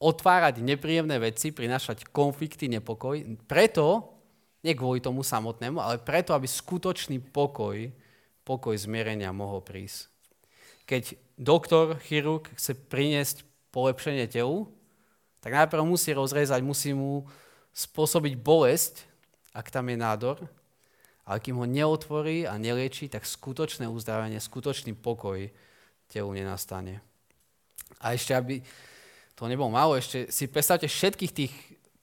otvárať 0.00 0.64
nepríjemné 0.64 1.20
veci, 1.20 1.52
prinášať 1.52 2.08
konflikty, 2.08 2.66
nepokoj. 2.72 3.20
Preto, 3.44 4.08
nie 4.64 4.72
kvôli 4.72 5.04
tomu 5.04 5.20
samotnému, 5.20 5.78
ale 5.78 6.00
preto, 6.00 6.32
aby 6.32 6.48
skutočný 6.48 7.20
pokoj, 7.20 7.92
pokoj 8.42 8.74
zmierenia 8.74 9.30
mohol 9.30 9.60
prísť. 9.60 10.08
Keď 10.88 11.02
doktor, 11.38 12.00
chirurg 12.02 12.50
chce 12.56 12.74
priniesť 12.74 13.46
polepšenie 13.70 14.26
telu, 14.26 14.70
tak 15.42 15.54
najprv 15.54 15.82
musí 15.86 16.14
rozrezať, 16.14 16.62
musí 16.62 16.94
mu 16.94 17.26
spôsobiť 17.74 18.38
bolesť, 18.38 19.11
ak 19.52 19.68
tam 19.68 19.88
je 19.92 19.96
nádor, 20.00 20.38
ale 21.22 21.38
kým 21.38 21.60
ho 21.60 21.66
neotvorí 21.68 22.48
a 22.48 22.58
nelieči, 22.58 23.06
tak 23.06 23.28
skutočné 23.28 23.86
uzdravenie, 23.86 24.42
skutočný 24.42 24.96
pokoj 24.98 25.46
telu 26.10 26.30
nenastane. 26.34 26.98
A 28.02 28.16
ešte, 28.16 28.34
aby, 28.34 28.58
to 29.38 29.46
nebolo 29.46 29.70
málo, 29.70 29.94
ešte 29.94 30.32
si 30.32 30.50
predstavte 30.50 30.90
všetkých 30.90 31.32
tých 31.32 31.54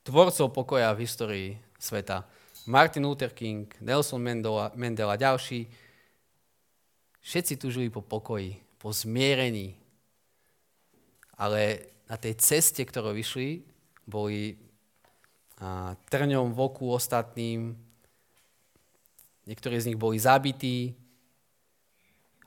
tvorcov 0.07 0.55
pokoja 0.55 0.95
v 0.95 1.03
histórii 1.03 1.49
sveta. 1.75 2.23
Martin 2.69 3.03
Luther 3.03 3.33
King, 3.33 3.65
Nelson 3.81 4.21
Mandela, 4.21 4.71
Mandela 4.77 5.17
ďalší. 5.17 5.67
Všetci 7.19 7.53
tužili 7.57 7.87
po 7.89 8.05
pokoji, 8.05 8.61
po 8.77 8.93
zmierení. 8.93 9.75
Ale 11.35 11.91
na 12.07 12.15
tej 12.15 12.37
ceste, 12.39 12.85
ktorou 12.85 13.11
vyšli, 13.13 13.65
boli 14.07 14.68
trňom 16.09 16.55
v 16.55 16.59
oku 16.59 16.87
ostatným. 16.91 17.75
Niektorí 19.43 19.75
z 19.79 19.91
nich 19.91 19.99
boli 19.99 20.15
zabití 20.15 20.95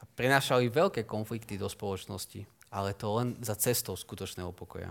a 0.00 0.08
prenášali 0.16 0.72
veľké 0.72 1.04
konflikty 1.04 1.60
do 1.60 1.68
spoločnosti 1.68 2.62
ale 2.72 2.96
to 2.96 3.06
len 3.20 3.36
za 3.44 3.52
cestou 3.54 3.92
skutočného 3.94 4.50
pokoja. 4.56 4.88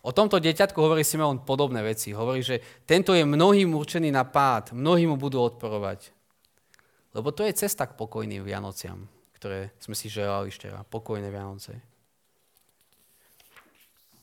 O 0.00 0.16
tomto 0.16 0.40
dieťatku 0.40 0.80
hovorí 0.80 1.04
Simeon 1.04 1.44
podobné 1.44 1.84
veci. 1.84 2.16
Hovorí, 2.16 2.40
že 2.40 2.64
tento 2.88 3.12
je 3.12 3.28
mnohým 3.28 3.76
určený 3.76 4.08
na 4.08 4.24
pád, 4.24 4.72
mnohí 4.72 5.04
mu 5.04 5.20
budú 5.20 5.44
odporovať. 5.44 6.08
Lebo 7.12 7.28
to 7.36 7.44
je 7.44 7.52
cesta 7.52 7.84
k 7.84 7.98
pokojným 7.98 8.40
Vianociam, 8.40 9.04
ktoré 9.36 9.76
sme 9.76 9.92
si 9.92 10.08
želali 10.08 10.48
včera. 10.48 10.80
Pokojné 10.86 11.28
Vianoce. 11.28 11.76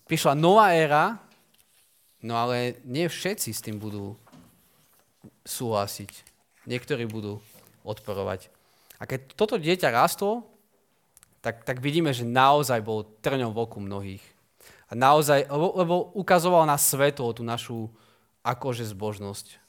Prišla 0.10 0.34
nová 0.34 0.74
éra, 0.74 1.22
no 2.26 2.34
ale 2.34 2.82
nie 2.82 3.06
všetci 3.06 3.54
s 3.54 3.62
tým 3.62 3.78
budú 3.78 4.18
súhlasiť. 5.46 6.10
Niektorí 6.66 7.06
budú 7.06 7.38
odporovať. 7.86 8.50
A 8.98 9.06
keď 9.06 9.38
toto 9.38 9.62
dieťa 9.62 9.94
rastlo, 9.94 10.50
tak, 11.46 11.62
tak 11.62 11.78
vidíme, 11.78 12.10
že 12.10 12.26
naozaj 12.26 12.82
bol 12.82 13.06
trňom 13.22 13.54
v 13.54 13.62
oku 13.62 13.78
mnohých. 13.78 14.26
A 14.90 14.98
naozaj, 14.98 15.46
lebo, 15.46 15.68
lebo 15.78 15.96
ukazoval 16.18 16.66
na 16.66 16.82
svetlo 16.82 17.30
tú 17.38 17.46
našu 17.46 17.94
akože 18.42 18.90
zbožnosť. 18.90 19.62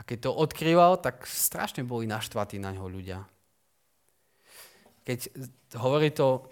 A 0.00 0.04
keď 0.04 0.28
to 0.28 0.30
odkrýval, 0.32 0.96
tak 0.96 1.28
strašne 1.28 1.84
boli 1.84 2.08
naštvatí 2.08 2.56
na 2.56 2.72
ňo 2.72 2.88
ľudia. 2.88 3.28
Keď 5.04 5.28
hovorí 5.76 6.08
to 6.08 6.48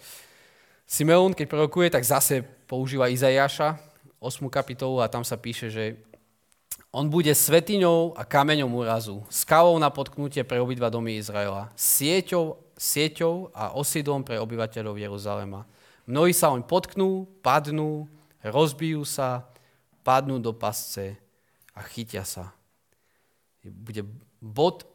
Simeon, 0.88 1.36
keď 1.36 1.46
prorokuje, 1.52 1.92
tak 1.92 2.00
zase 2.00 2.40
používa 2.64 3.12
Izajaša, 3.12 3.76
8. 4.24 4.48
kapitolu 4.48 5.04
a 5.04 5.12
tam 5.12 5.20
sa 5.20 5.36
píše, 5.36 5.68
že 5.68 6.00
on 6.88 7.12
bude 7.12 7.28
svetiňou 7.28 8.16
a 8.16 8.24
kameňom 8.24 8.72
úrazu, 8.72 9.20
skalou 9.28 9.76
na 9.76 9.92
potknutie 9.92 10.40
pre 10.48 10.56
obidva 10.56 10.88
domy 10.88 11.20
Izraela, 11.20 11.68
sieťou, 11.76 12.56
sieťou 12.80 13.52
a 13.52 13.76
osídlom 13.76 14.24
pre 14.24 14.40
obyvateľov 14.40 14.96
Jeruzalema. 14.96 15.68
Mnohí 16.08 16.32
sa 16.32 16.48
oň 16.48 16.64
potknú, 16.64 17.28
padnú, 17.44 18.08
rozbijú 18.40 19.04
sa, 19.04 19.44
padnú 20.00 20.40
do 20.40 20.56
pasce 20.56 21.20
a 21.76 21.84
chytia 21.84 22.24
sa. 22.24 22.56
Bude 23.60 24.08
bod, 24.40 24.88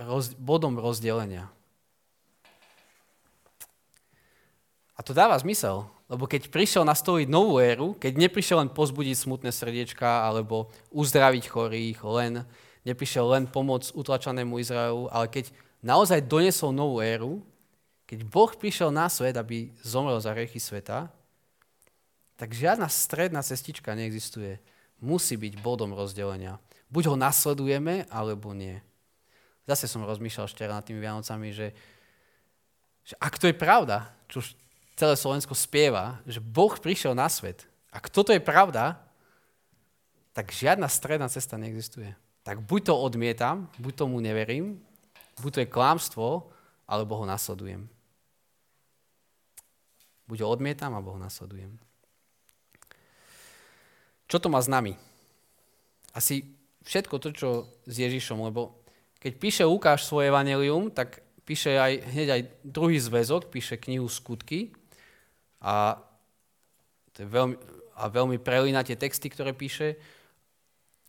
roz, 0.00 0.32
bodom 0.40 0.80
rozdelenia. 0.80 1.52
A 4.94 5.00
to 5.02 5.10
dáva 5.10 5.34
zmysel, 5.38 5.90
lebo 6.06 6.30
keď 6.30 6.46
prišiel 6.52 6.86
nastoliť 6.86 7.26
novú 7.26 7.58
éru, 7.58 7.98
keď 7.98 8.28
neprišiel 8.28 8.62
len 8.62 8.70
pozbudiť 8.70 9.16
smutné 9.18 9.50
srdiečka 9.50 10.22
alebo 10.22 10.70
uzdraviť 10.94 11.44
chorých, 11.50 11.98
len, 12.06 12.46
neprišiel 12.86 13.26
len 13.34 13.44
pomôcť 13.50 13.90
utlačanému 13.96 14.60
Izraelu, 14.62 15.10
ale 15.10 15.26
keď 15.26 15.50
naozaj 15.82 16.22
donesol 16.30 16.70
novú 16.70 17.02
éru, 17.02 17.42
keď 18.04 18.20
Boh 18.28 18.52
prišiel 18.52 18.94
na 18.94 19.10
svet, 19.10 19.34
aby 19.34 19.72
zomrel 19.82 20.20
za 20.20 20.30
hriechy 20.36 20.60
sveta, 20.60 21.10
tak 22.38 22.52
žiadna 22.52 22.86
stredná 22.86 23.40
cestička 23.40 23.96
neexistuje. 23.96 24.60
Musí 25.00 25.34
byť 25.34 25.58
bodom 25.64 25.96
rozdelenia. 25.96 26.60
Buď 26.92 27.10
ho 27.10 27.16
nasledujeme, 27.18 28.06
alebo 28.12 28.52
nie. 28.52 28.78
Zase 29.64 29.88
som 29.88 30.04
rozmýšľal 30.04 30.46
včera 30.46 30.76
nad 30.76 30.84
tými 30.84 31.00
Vianocami, 31.00 31.48
že, 31.50 31.72
že 33.02 33.14
ak 33.16 33.40
to 33.40 33.48
je 33.48 33.56
pravda, 33.56 34.12
čo 34.28 34.44
celé 34.94 35.14
Slovensko 35.18 35.54
spieva, 35.54 36.22
že 36.26 36.38
Boh 36.38 36.72
prišiel 36.78 37.14
na 37.14 37.26
svet. 37.26 37.66
Ak 37.90 38.10
toto 38.10 38.30
je 38.34 38.42
pravda, 38.42 38.98
tak 40.34 40.50
žiadna 40.50 40.90
stredná 40.90 41.30
cesta 41.30 41.54
neexistuje. 41.54 42.14
Tak 42.42 42.62
buď 42.62 42.90
to 42.90 42.94
odmietam, 42.98 43.70
buď 43.78 43.92
tomu 44.06 44.18
neverím, 44.18 44.82
buď 45.38 45.50
to 45.54 45.62
je 45.62 45.68
klámstvo, 45.70 46.50
alebo 46.84 47.16
ho 47.16 47.24
nasledujem. 47.24 47.86
Buď 50.26 50.44
ho 50.44 50.48
odmietam, 50.50 50.92
alebo 50.92 51.14
ho 51.14 51.20
nasledujem. 51.20 51.78
Čo 54.28 54.40
to 54.40 54.48
má 54.48 54.60
s 54.60 54.68
nami? 54.68 54.96
Asi 56.12 56.54
všetko 56.84 57.16
to, 57.18 57.28
čo 57.32 57.48
s 57.86 57.94
Ježišom, 57.96 58.40
lebo 58.44 58.76
keď 59.20 59.32
píše 59.40 59.64
Lukáš 59.64 60.04
svoje 60.04 60.28
evanelium, 60.28 60.92
tak 60.92 61.24
píše 61.48 61.76
aj, 61.80 61.92
hneď 62.12 62.28
aj 62.28 62.42
druhý 62.64 63.00
zväzok, 63.00 63.48
píše 63.48 63.80
knihu 63.80 64.08
Skutky, 64.08 64.72
a, 65.64 65.96
to 67.16 67.24
je 67.24 67.28
veľmi, 67.28 67.56
a 67.96 68.04
veľmi 68.12 68.36
prelína 68.36 68.84
tie 68.84 69.00
texty, 69.00 69.32
ktoré 69.32 69.56
píše. 69.56 69.96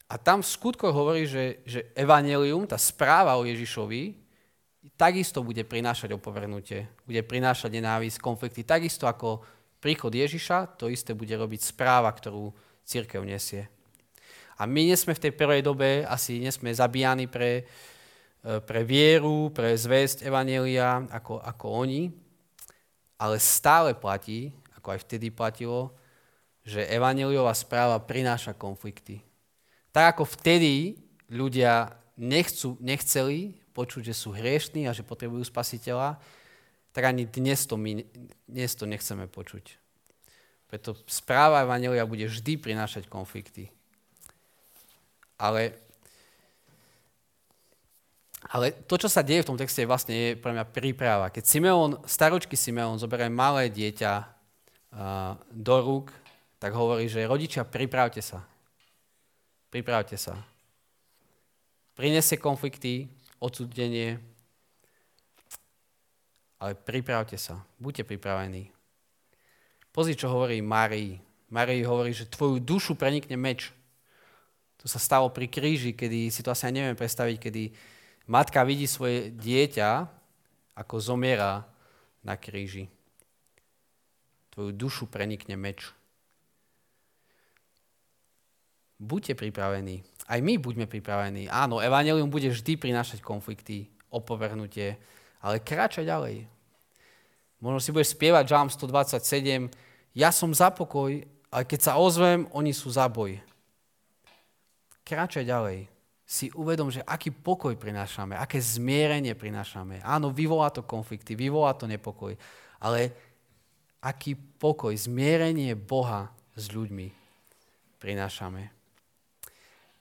A 0.07 0.15
tam 0.15 0.39
v 0.39 0.47
skutkoch 0.47 0.95
hovorí, 0.95 1.27
že, 1.27 1.59
že 1.67 1.91
evanelium, 1.91 2.63
tá 2.63 2.79
správa 2.79 3.35
o 3.35 3.43
Ježišovi, 3.43 4.15
takisto 4.95 5.41
bude 5.41 5.65
prinášať 5.65 6.13
opovrnutie, 6.15 6.87
bude 7.03 7.19
prinášať 7.25 7.73
nenávisť, 7.81 8.21
konflikty. 8.21 8.61
Takisto 8.63 9.09
ako 9.09 9.43
príchod 9.81 10.13
Ježiša, 10.13 10.77
to 10.79 10.87
isté 10.87 11.17
bude 11.17 11.33
robiť 11.33 11.75
správa, 11.75 12.13
ktorú 12.13 12.53
církev 12.85 13.25
nesie. 13.25 13.67
A 14.55 14.63
my 14.69 14.87
nesme 14.87 15.11
v 15.11 15.23
tej 15.27 15.33
prvej 15.35 15.65
dobe, 15.65 16.07
asi 16.07 16.39
nesme 16.39 16.71
zabíjani 16.71 17.27
pre, 17.27 17.65
e, 18.39 18.61
pre 18.63 18.87
vieru, 18.87 19.51
pre 19.51 19.75
zväzť 19.75 20.23
Evanelia 20.23 21.03
ako, 21.11 21.43
ako 21.43 21.65
oni, 21.83 22.24
ale 23.15 23.39
stále 23.39 23.95
platí, 23.95 24.51
ako 24.75 24.95
aj 24.95 24.99
vtedy 25.08 25.32
platilo, 25.32 25.95
že 26.65 26.84
evaneliová 26.89 27.54
správa 27.54 28.01
prináša 28.01 28.58
konflikty. 28.58 29.21
Tak 29.93 30.17
ako 30.17 30.23
vtedy 30.28 30.99
ľudia 31.30 31.95
nechcú, 32.17 32.75
nechceli 32.82 33.56
počuť, 33.71 34.12
že 34.12 34.15
sú 34.15 34.34
hriešní 34.34 34.88
a 34.88 34.95
že 34.95 35.06
potrebujú 35.06 35.45
spasiteľa, 35.45 36.17
tak 36.95 37.12
ani 37.12 37.28
dnes 37.28 37.67
to 37.67 37.75
my 37.75 38.08
dnes 38.47 38.71
to 38.73 38.88
nechceme 38.88 39.28
počuť. 39.28 39.78
Preto 40.71 40.97
správa 41.06 41.62
Evangelia 41.62 42.08
bude 42.08 42.25
vždy 42.25 42.58
prinášať 42.58 43.06
konflikty. 43.12 43.69
Ale 45.36 45.75
ale 48.45 48.71
to, 48.86 49.01
čo 49.01 49.10
sa 49.10 49.25
deje 49.25 49.41
v 49.41 49.49
tom 49.49 49.58
texte, 49.58 49.81
je 49.81 49.89
vlastne 49.89 50.13
je 50.13 50.29
pre 50.38 50.53
mňa 50.53 50.69
príprava. 50.69 51.34
Keď 51.34 51.43
Simeon, 51.49 51.97
staročky 52.05 52.53
Simeon 52.53 53.01
zoberie 53.01 53.25
malé 53.25 53.73
dieťa 53.73 54.13
uh, 54.21 55.34
do 55.49 55.75
rúk, 55.81 56.13
tak 56.62 56.77
hovorí, 56.77 57.10
že 57.10 57.25
rodičia, 57.25 57.65
pripravte 57.65 58.21
sa. 58.21 58.45
Pripravte 59.73 60.13
sa. 60.13 60.38
Prinesie 61.97 62.38
konflikty, 62.38 63.10
odsudenie, 63.41 64.21
ale 66.62 66.71
pripravte 66.77 67.38
sa. 67.41 67.65
Buďte 67.81 68.05
pripravení. 68.05 68.69
Pozri, 69.89 70.13
čo 70.13 70.29
hovorí 70.29 70.62
Márii. 70.62 71.17
Márii 71.49 71.81
hovorí, 71.88 72.12
že 72.13 72.29
tvoju 72.29 72.62
dušu 72.62 72.93
prenikne 72.99 73.39
meč. 73.39 73.71
To 74.84 74.91
sa 74.91 74.99
stalo 74.99 75.31
pri 75.31 75.49
kríži, 75.49 75.95
kedy 75.95 76.29
si 76.29 76.43
to 76.45 76.51
asi 76.51 76.69
aj 76.69 76.73
neviem 76.75 76.97
predstaviť, 76.99 77.38
kedy 77.41 77.63
Matka 78.25 78.65
vidí 78.65 78.89
svoje 78.89 79.29
dieťa, 79.29 80.09
ako 80.73 80.97
zomiera 80.97 81.61
na 82.25 82.33
kríži. 82.33 82.89
Tvoju 84.49 84.73
dušu 84.73 85.05
prenikne 85.05 85.53
meč. 85.53 85.93
Buďte 88.97 89.38
pripravení. 89.38 90.01
Aj 90.25 90.41
my 90.41 90.57
buďme 90.57 90.89
pripravení. 90.89 91.45
Áno, 91.53 91.77
evanelium 91.77 92.31
bude 92.31 92.49
vždy 92.49 92.81
prinášať 92.81 93.21
konflikty, 93.21 93.93
opovrhnutie, 94.09 94.97
ale 95.45 95.61
kráčaj 95.61 96.09
ďalej. 96.09 96.49
Možno 97.61 97.77
si 97.77 97.93
budeš 97.93 98.17
spievať 98.17 98.49
Žalm 98.49 98.69
127, 98.73 99.69
ja 100.17 100.33
som 100.33 100.49
za 100.49 100.73
pokoj, 100.73 101.21
ale 101.53 101.63
keď 101.67 101.79
sa 101.91 101.93
ozvem, 102.01 102.49
oni 102.55 102.73
sú 102.73 102.89
za 102.89 103.05
boj. 103.05 103.38
Kráčaj 105.05 105.45
ďalej 105.45 105.94
si 106.25 106.49
uvedom, 106.57 106.89
že 106.89 107.05
aký 107.05 107.29
pokoj 107.29 107.77
prinášame, 107.77 108.33
aké 108.33 108.57
zmierenie 108.57 109.38
prinášame. 109.38 110.01
Áno, 110.01 110.33
vyvolá 110.33 110.73
to 110.73 110.81
konflikty, 110.81 111.38
vyvolá 111.38 111.77
to 111.77 111.85
nepokoj, 111.85 112.33
ale 112.81 113.13
aký 114.01 114.33
pokoj, 114.57 114.93
zmierenie 114.97 115.77
Boha 115.77 116.33
s 116.57 116.73
ľuďmi 116.73 117.13
prinášame. 118.01 118.73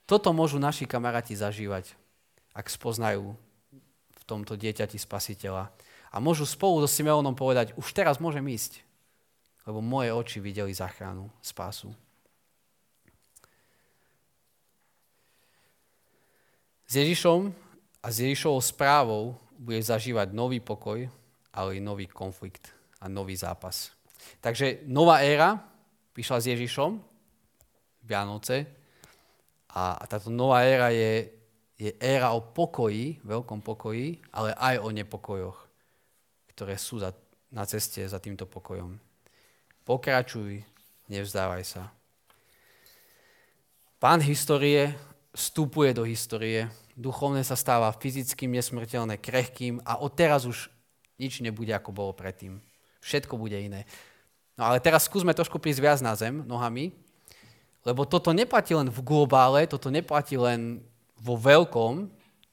Toto 0.04 0.32
môžu 0.32 0.60
naši 0.60 0.84
kamaráti 0.84 1.36
zažívať, 1.36 1.92
ak 2.52 2.68
spoznajú 2.68 3.36
v 4.12 4.22
tomto 4.24 4.56
dieťati 4.56 4.96
spasiteľa. 5.00 5.72
A 6.12 6.16
môžu 6.20 6.44
spolu 6.48 6.84
so 6.84 6.88
Simeónom 6.88 7.36
povedať, 7.36 7.72
už 7.76 7.92
teraz 7.96 8.20
môžem 8.20 8.44
ísť, 8.48 8.84
lebo 9.64 9.80
moje 9.80 10.12
oči 10.12 10.38
videli 10.40 10.72
záchranu, 10.76 11.32
spásu. 11.40 11.92
S 16.84 16.92
Ježišom 17.00 17.52
a 18.04 18.06
s 18.12 18.16
Ježišovou 18.20 18.60
správou 18.60 19.40
bude 19.56 19.80
zažívať 19.80 20.36
nový 20.36 20.60
pokoj, 20.60 21.08
ale 21.54 21.70
i 21.76 21.80
nový 21.80 22.04
konflikt 22.10 22.68
a 23.00 23.08
nový 23.08 23.36
zápas. 23.38 23.92
Takže 24.40 24.84
nová 24.88 25.24
éra 25.24 25.56
prišla 26.12 26.38
s 26.40 26.46
Ježišom, 26.52 27.00
Vianoce, 28.04 28.68
a 29.74 29.98
táto 30.06 30.30
nová 30.30 30.62
éra 30.62 30.94
je, 30.94 31.34
je 31.74 31.90
éra 31.98 32.30
o 32.30 32.38
pokoji, 32.54 33.18
veľkom 33.26 33.58
pokoji, 33.58 34.22
ale 34.30 34.54
aj 34.54 34.78
o 34.78 34.88
nepokojoch, 34.94 35.58
ktoré 36.54 36.78
sú 36.78 37.02
za, 37.02 37.10
na 37.50 37.66
ceste 37.66 38.06
za 38.06 38.22
týmto 38.22 38.46
pokojom. 38.46 38.94
Pokračuj, 39.82 40.62
nevzdávaj 41.10 41.64
sa. 41.66 41.90
Pán 43.98 44.22
histórie 44.22 44.94
vstupuje 45.34 45.90
do 45.92 46.06
histórie 46.06 46.70
duchovné 46.94 47.42
sa 47.42 47.58
stáva 47.58 47.90
fyzickým, 47.94 48.54
nesmrteľné, 48.54 49.18
krehkým 49.18 49.82
a 49.82 49.98
odteraz 49.98 50.46
už 50.46 50.70
nič 51.18 51.42
nebude, 51.42 51.70
ako 51.74 51.90
bolo 51.90 52.12
predtým. 52.14 52.62
Všetko 53.02 53.38
bude 53.38 53.58
iné. 53.58 53.86
No 54.54 54.70
ale 54.70 54.78
teraz 54.78 55.10
skúsme 55.10 55.34
trošku 55.34 55.58
prísť 55.58 55.82
viac 55.82 55.98
na 56.00 56.14
zem 56.14 56.46
nohami, 56.46 56.94
lebo 57.84 58.06
toto 58.06 58.30
neplatí 58.30 58.72
len 58.72 58.88
v 58.88 58.98
globále, 59.02 59.66
toto 59.66 59.90
neplatí 59.90 60.38
len 60.38 60.80
vo 61.18 61.34
veľkom 61.34 62.08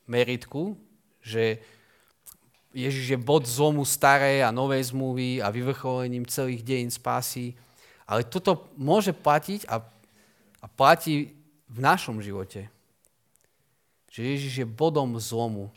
meritku, 0.09 0.75
že 1.21 1.61
Ježiš 2.73 3.15
je 3.15 3.19
bod 3.19 3.45
zlomu 3.45 3.85
starej 3.85 4.43
a 4.43 4.49
novej 4.49 4.91
zmluvy 4.91 5.43
a 5.43 5.53
vyvrcholením 5.53 6.25
celých 6.25 6.65
dejín 6.65 6.91
spásy. 6.91 7.53
Ale 8.07 8.27
toto 8.27 8.71
môže 8.75 9.13
platiť 9.15 9.69
a, 9.69 9.83
a 10.59 10.65
platí 10.67 11.40
v 11.71 11.79
našom 11.79 12.19
živote. 12.19 12.67
Že 14.11 14.21
Ježiš 14.35 14.53
je 14.61 14.67
bodom 14.67 15.15
zlomu. 15.23 15.71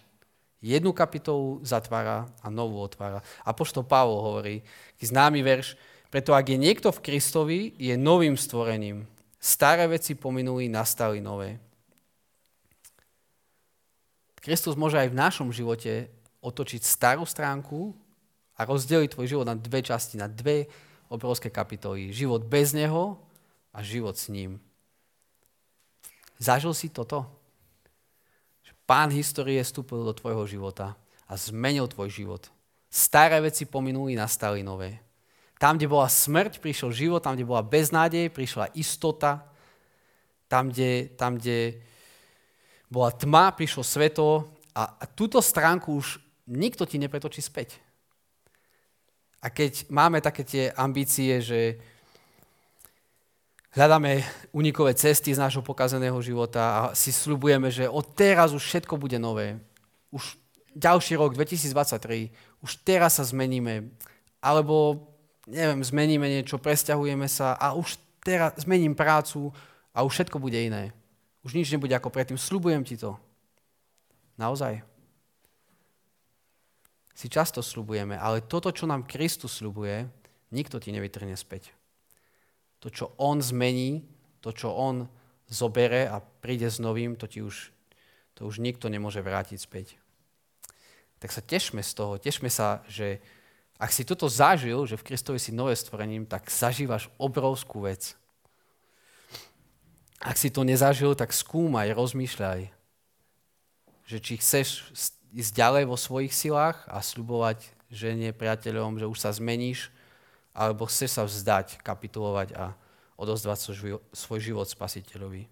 Jednu 0.58 0.90
kapitolu 0.90 1.62
zatvára 1.62 2.26
a 2.42 2.50
novú 2.50 2.82
otvára. 2.82 3.22
A 3.46 3.54
pošto 3.54 3.86
Pavol 3.86 4.18
hovorí, 4.18 4.66
známy 4.98 5.44
verš, 5.44 5.78
preto 6.10 6.34
ak 6.34 6.50
je 6.50 6.58
niekto 6.58 6.90
v 6.90 7.02
Kristovi, 7.04 7.58
je 7.78 7.94
novým 7.94 8.34
stvorením. 8.34 9.06
Staré 9.38 9.86
veci 9.86 10.16
pominuli, 10.16 10.72
nastali 10.72 11.20
nové. 11.20 11.60
Kristus 14.40 14.76
môže 14.76 15.00
aj 15.00 15.12
v 15.12 15.20
našom 15.20 15.48
živote 15.52 16.08
otočiť 16.44 16.80
starú 16.84 17.24
stránku 17.24 17.96
a 18.56 18.64
rozdeliť 18.64 19.16
tvoj 19.16 19.26
život 19.26 19.46
na 19.48 19.56
dve 19.56 19.80
časti, 19.80 20.20
na 20.20 20.28
dve 20.28 20.68
obrovské 21.08 21.48
kapitoly. 21.52 22.12
Život 22.12 22.44
bez 22.44 22.72
neho 22.72 23.20
a 23.72 23.80
život 23.84 24.16
s 24.16 24.28
ním. 24.32 24.63
Zažil 26.38 26.74
si 26.74 26.90
toto? 26.90 27.26
Pán 28.84 29.08
histórie 29.08 29.64
vstúpil 29.64 30.04
do 30.04 30.12
tvojho 30.12 30.44
života 30.44 30.92
a 31.24 31.40
zmenil 31.40 31.88
tvoj 31.88 32.12
život. 32.12 32.42
Staré 32.92 33.40
veci 33.40 33.64
pominuli, 33.64 34.12
nastali 34.12 34.60
nové. 34.60 35.00
Tam, 35.56 35.80
kde 35.80 35.88
bola 35.88 36.04
smrť, 36.04 36.60
prišiel 36.60 36.92
život, 36.92 37.24
tam, 37.24 37.32
kde 37.32 37.48
bola 37.48 37.64
beznádej, 37.64 38.28
prišla 38.28 38.76
istota. 38.76 39.48
Tam, 40.52 40.68
kde, 40.68 41.16
tam, 41.16 41.40
kde 41.40 41.80
bola 42.92 43.08
tma, 43.08 43.56
prišlo 43.56 43.80
svetlo 43.80 44.52
a, 44.76 45.00
a 45.00 45.04
túto 45.08 45.40
stránku 45.40 45.96
už 45.96 46.20
nikto 46.44 46.84
ti 46.84 47.00
nepretočí 47.00 47.40
späť. 47.40 47.80
A 49.40 49.48
keď 49.48 49.88
máme 49.88 50.20
také 50.20 50.44
tie 50.44 50.64
ambície, 50.76 51.40
že 51.40 51.80
hľadáme 53.74 54.22
unikové 54.54 54.94
cesty 54.94 55.34
z 55.34 55.42
nášho 55.42 55.60
pokazeného 55.60 56.16
života 56.22 56.62
a 56.62 56.80
si 56.94 57.10
slubujeme, 57.10 57.68
že 57.68 57.90
od 57.90 58.06
teraz 58.14 58.54
už 58.54 58.62
všetko 58.62 58.94
bude 58.94 59.18
nové. 59.18 59.58
Už 60.14 60.38
ďalší 60.74 61.18
rok, 61.18 61.34
2023, 61.34 62.30
už 62.62 62.70
teraz 62.86 63.18
sa 63.18 63.24
zmeníme. 63.26 63.90
Alebo, 64.38 65.06
neviem, 65.50 65.82
zmeníme 65.82 66.26
niečo, 66.30 66.58
presťahujeme 66.62 67.26
sa 67.26 67.58
a 67.58 67.74
už 67.74 67.98
teraz 68.22 68.54
zmením 68.62 68.94
prácu 68.94 69.50
a 69.90 70.06
už 70.06 70.22
všetko 70.22 70.38
bude 70.38 70.56
iné. 70.56 70.94
Už 71.44 71.52
nič 71.52 71.68
nebude 71.68 71.92
ako 71.92 72.08
predtým. 72.08 72.40
Slubujem 72.40 72.86
ti 72.86 72.96
to. 72.96 73.18
Naozaj. 74.40 74.80
Si 77.14 77.30
často 77.30 77.62
slubujeme, 77.62 78.18
ale 78.18 78.42
toto, 78.42 78.74
čo 78.74 78.90
nám 78.90 79.06
Kristus 79.06 79.62
slubuje, 79.62 80.10
nikto 80.50 80.82
ti 80.82 80.90
nevytrhne 80.90 81.38
späť. 81.38 81.70
To, 82.84 82.92
čo 82.92 83.16
On 83.16 83.40
zmení, 83.40 84.04
to, 84.44 84.52
čo 84.52 84.68
On 84.68 85.08
zobere 85.48 86.04
a 86.04 86.20
príde 86.20 86.68
s 86.68 86.76
novým, 86.76 87.16
to, 87.16 87.24
ti 87.24 87.40
už, 87.40 87.72
to 88.36 88.44
už 88.44 88.60
nikto 88.60 88.92
nemôže 88.92 89.24
vrátiť 89.24 89.56
späť. 89.56 89.96
Tak 91.16 91.32
sa 91.32 91.40
tešme 91.40 91.80
z 91.80 91.92
toho, 91.96 92.20
tešme 92.20 92.52
sa, 92.52 92.84
že 92.84 93.24
ak 93.80 93.88
si 93.88 94.04
toto 94.04 94.28
zažil, 94.28 94.84
že 94.84 95.00
v 95.00 95.06
Kristovi 95.08 95.40
si 95.40 95.48
nové 95.48 95.72
stvorením, 95.72 96.28
tak 96.28 96.52
zažívaš 96.52 97.08
obrovskú 97.16 97.88
vec. 97.88 98.12
Ak 100.20 100.36
si 100.36 100.52
to 100.52 100.64
nezažil, 100.64 101.16
tak 101.16 101.32
skúmaj, 101.32 101.96
rozmýšľaj, 101.96 102.68
že 104.04 104.18
či 104.20 104.36
chceš 104.36 104.92
ísť 105.32 105.52
ďalej 105.56 105.84
vo 105.88 105.96
svojich 105.96 106.32
silách 106.36 106.84
a 106.92 107.00
slubovať 107.00 107.64
žene, 107.88 108.36
priateľom, 108.36 109.00
že 109.00 109.08
už 109.08 109.18
sa 109.18 109.32
zmeníš, 109.32 109.93
alebo 110.54 110.86
chceš 110.86 111.18
sa 111.18 111.22
vzdať, 111.26 111.82
kapitulovať 111.82 112.54
a 112.54 112.78
odozdať 113.18 113.74
svoj 114.14 114.40
život 114.40 114.70
spasiteľovi. 114.70 115.50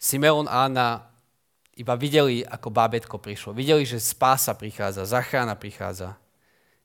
Simeon 0.00 0.48
a 0.48 0.64
Anna 0.64 0.88
iba 1.76 1.92
videli, 1.92 2.40
ako 2.40 2.72
bábetko 2.72 3.20
prišlo. 3.20 3.52
Videli, 3.52 3.84
že 3.84 4.00
spása 4.00 4.56
prichádza, 4.56 5.04
záchrana 5.04 5.52
prichádza. 5.52 6.16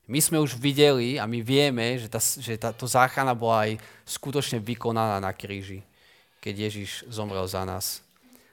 My 0.06 0.20
sme 0.20 0.38
už 0.38 0.54
videli 0.54 1.18
a 1.18 1.24
my 1.24 1.40
vieme, 1.42 1.96
že, 1.98 2.06
tá, 2.06 2.20
že 2.20 2.60
táto 2.60 2.86
záchrana 2.86 3.34
bola 3.34 3.66
aj 3.66 3.82
skutočne 4.06 4.62
vykonaná 4.62 5.18
na 5.18 5.32
kríži, 5.34 5.82
keď 6.38 6.70
Ježiš 6.70 7.08
zomrel 7.10 7.42
za 7.48 7.66
nás. 7.66 8.04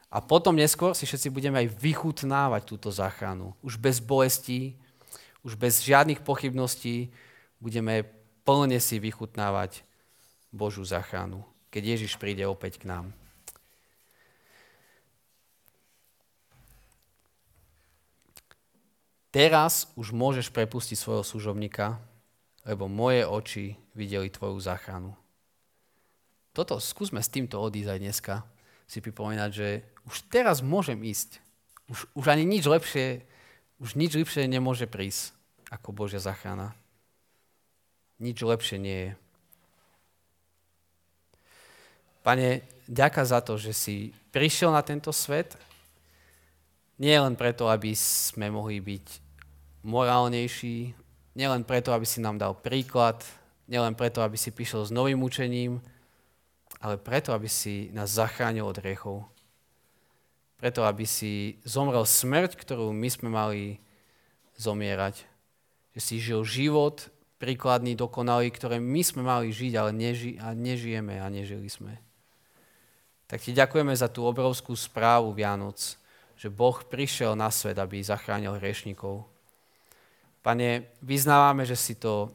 A 0.10 0.24
potom 0.24 0.58
neskôr 0.58 0.96
si 0.98 1.06
všetci 1.06 1.30
budeme 1.30 1.60
aj 1.62 1.74
vychutnávať 1.78 2.62
túto 2.66 2.90
záchranu. 2.90 3.54
Už 3.62 3.78
bez 3.78 4.02
bolesti, 4.02 4.74
už 5.44 5.60
bez 5.60 5.84
žiadnych 5.84 6.24
pochybností 6.24 7.12
budeme 7.60 8.08
plne 8.48 8.80
si 8.80 9.00
vychutnávať 9.00 9.84
Božú 10.52 10.84
záchranu, 10.88 11.44
keď 11.72 11.96
Ježiš 12.00 12.16
príde 12.16 12.48
opäť 12.48 12.80
k 12.80 12.88
nám. 12.88 13.12
Teraz 19.34 19.90
už 19.98 20.14
môžeš 20.14 20.54
prepustiť 20.54 20.94
svojho 20.94 21.26
služobníka, 21.26 21.98
lebo 22.70 22.86
moje 22.86 23.26
oči 23.26 23.66
videli 23.98 24.30
tvoju 24.30 24.62
záchranu. 24.62 25.18
Toto, 26.54 26.78
skúsme 26.78 27.18
s 27.18 27.34
týmto 27.34 27.58
odísť 27.58 27.98
aj 27.98 28.00
dneska. 28.00 28.36
Si 28.86 29.02
pripomínať, 29.02 29.50
že 29.50 29.82
už 30.06 30.30
teraz 30.30 30.62
môžem 30.62 31.02
ísť. 31.02 31.42
Už, 31.90 32.06
už 32.14 32.26
ani 32.30 32.46
nič 32.46 32.70
lepšie, 32.70 33.26
už 33.84 34.00
nič 34.00 34.16
lepšie 34.16 34.48
nemôže 34.48 34.88
prísť 34.88 35.36
ako 35.68 35.92
Božia 35.92 36.24
záchrana. 36.24 36.72
Nič 38.16 38.40
lepšie 38.40 38.80
nie 38.80 39.00
je. 39.12 39.12
Pane, 42.24 42.64
ďaká 42.88 43.28
za 43.28 43.44
to, 43.44 43.60
že 43.60 43.76
si 43.76 43.96
prišiel 44.32 44.72
na 44.72 44.80
tento 44.80 45.12
svet, 45.12 45.60
nie 46.96 47.12
len 47.12 47.36
preto, 47.36 47.68
aby 47.68 47.92
sme 47.92 48.48
mohli 48.48 48.80
byť 48.80 49.08
morálnejší, 49.84 50.96
nielen 51.36 51.68
preto, 51.68 51.92
aby 51.92 52.08
si 52.08 52.24
nám 52.24 52.40
dal 52.40 52.56
príklad, 52.56 53.20
nielen 53.68 54.00
preto, 54.00 54.24
aby 54.24 54.40
si 54.40 54.56
prišiel 54.56 54.88
s 54.88 54.96
novým 54.96 55.20
učením, 55.20 55.84
ale 56.80 56.96
preto, 56.96 57.36
aby 57.36 57.52
si 57.52 57.92
nás 57.92 58.16
zachránil 58.16 58.64
od 58.64 58.80
riechov. 58.80 59.33
Preto, 60.64 60.88
aby 60.88 61.04
si 61.04 61.60
zomrel 61.68 62.08
smrť, 62.08 62.56
ktorú 62.56 62.96
my 62.96 63.10
sme 63.12 63.28
mali 63.28 63.84
zomierať. 64.56 65.20
Že 65.92 66.00
si 66.00 66.16
žil 66.24 66.40
život 66.48 67.12
príkladný, 67.36 68.00
dokonalý, 68.00 68.48
ktoré 68.48 68.80
my 68.80 69.04
sme 69.04 69.28
mali 69.28 69.52
žiť, 69.52 69.76
ale 69.76 69.92
neži- 69.92 70.40
a 70.40 70.56
nežijeme 70.56 71.20
a 71.20 71.28
nežili 71.28 71.68
sme. 71.68 72.00
Tak 73.28 73.44
ti 73.44 73.52
ďakujeme 73.52 73.92
za 73.92 74.08
tú 74.08 74.24
obrovskú 74.24 74.72
správu 74.72 75.36
Vianoc, 75.36 76.00
že 76.40 76.48
Boh 76.48 76.80
prišiel 76.80 77.36
na 77.36 77.52
svet, 77.52 77.76
aby 77.76 78.00
zachránil 78.00 78.56
hriešnikov. 78.56 79.28
Pane, 80.40 80.96
vyznávame, 81.04 81.68
že 81.68 81.76
si 81.76 82.00
to 82.00 82.32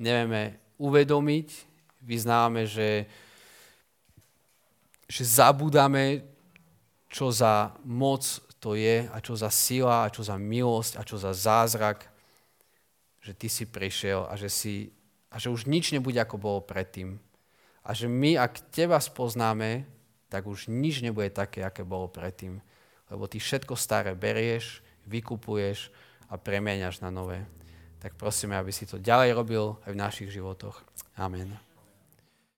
nevieme 0.00 0.56
uvedomiť, 0.80 1.48
vyznávame, 2.00 2.64
že, 2.64 3.04
že 5.12 5.28
zabudáme, 5.28 6.29
čo 7.10 7.34
za 7.34 7.74
moc 7.82 8.22
to 8.62 8.78
je 8.78 9.10
a 9.10 9.18
čo 9.18 9.34
za 9.34 9.50
sila 9.50 10.06
a 10.06 10.12
čo 10.12 10.22
za 10.22 10.38
milosť 10.38 10.94
a 10.96 11.02
čo 11.02 11.18
za 11.18 11.34
zázrak, 11.34 12.06
že 13.20 13.34
Ty 13.34 13.48
si 13.50 13.64
prišiel 13.66 14.30
a 14.30 14.38
že, 14.38 14.48
si, 14.48 14.94
a 15.28 15.36
že 15.36 15.50
už 15.50 15.66
nič 15.68 15.92
nebude, 15.92 16.16
ako 16.16 16.40
bolo 16.40 16.60
predtým. 16.62 17.18
A 17.84 17.90
že 17.92 18.06
my, 18.06 18.38
ak 18.38 18.70
Teba 18.70 19.02
spoznáme, 19.02 19.84
tak 20.30 20.46
už 20.46 20.70
nič 20.70 21.02
nebude 21.02 21.28
také, 21.34 21.66
aké 21.66 21.82
bolo 21.82 22.06
predtým. 22.06 22.62
Lebo 23.10 23.26
Ty 23.26 23.42
všetko 23.42 23.74
staré 23.74 24.14
berieš, 24.14 24.80
vykupuješ 25.10 25.90
a 26.30 26.38
premieňaš 26.38 27.02
na 27.02 27.10
nové. 27.10 27.42
Tak 28.00 28.16
prosíme, 28.16 28.56
aby 28.56 28.72
si 28.72 28.88
to 28.88 29.02
ďalej 29.02 29.36
robil 29.36 29.76
aj 29.84 29.90
v 29.92 30.00
našich 30.00 30.30
životoch. 30.32 30.80
Amen. 31.18 31.69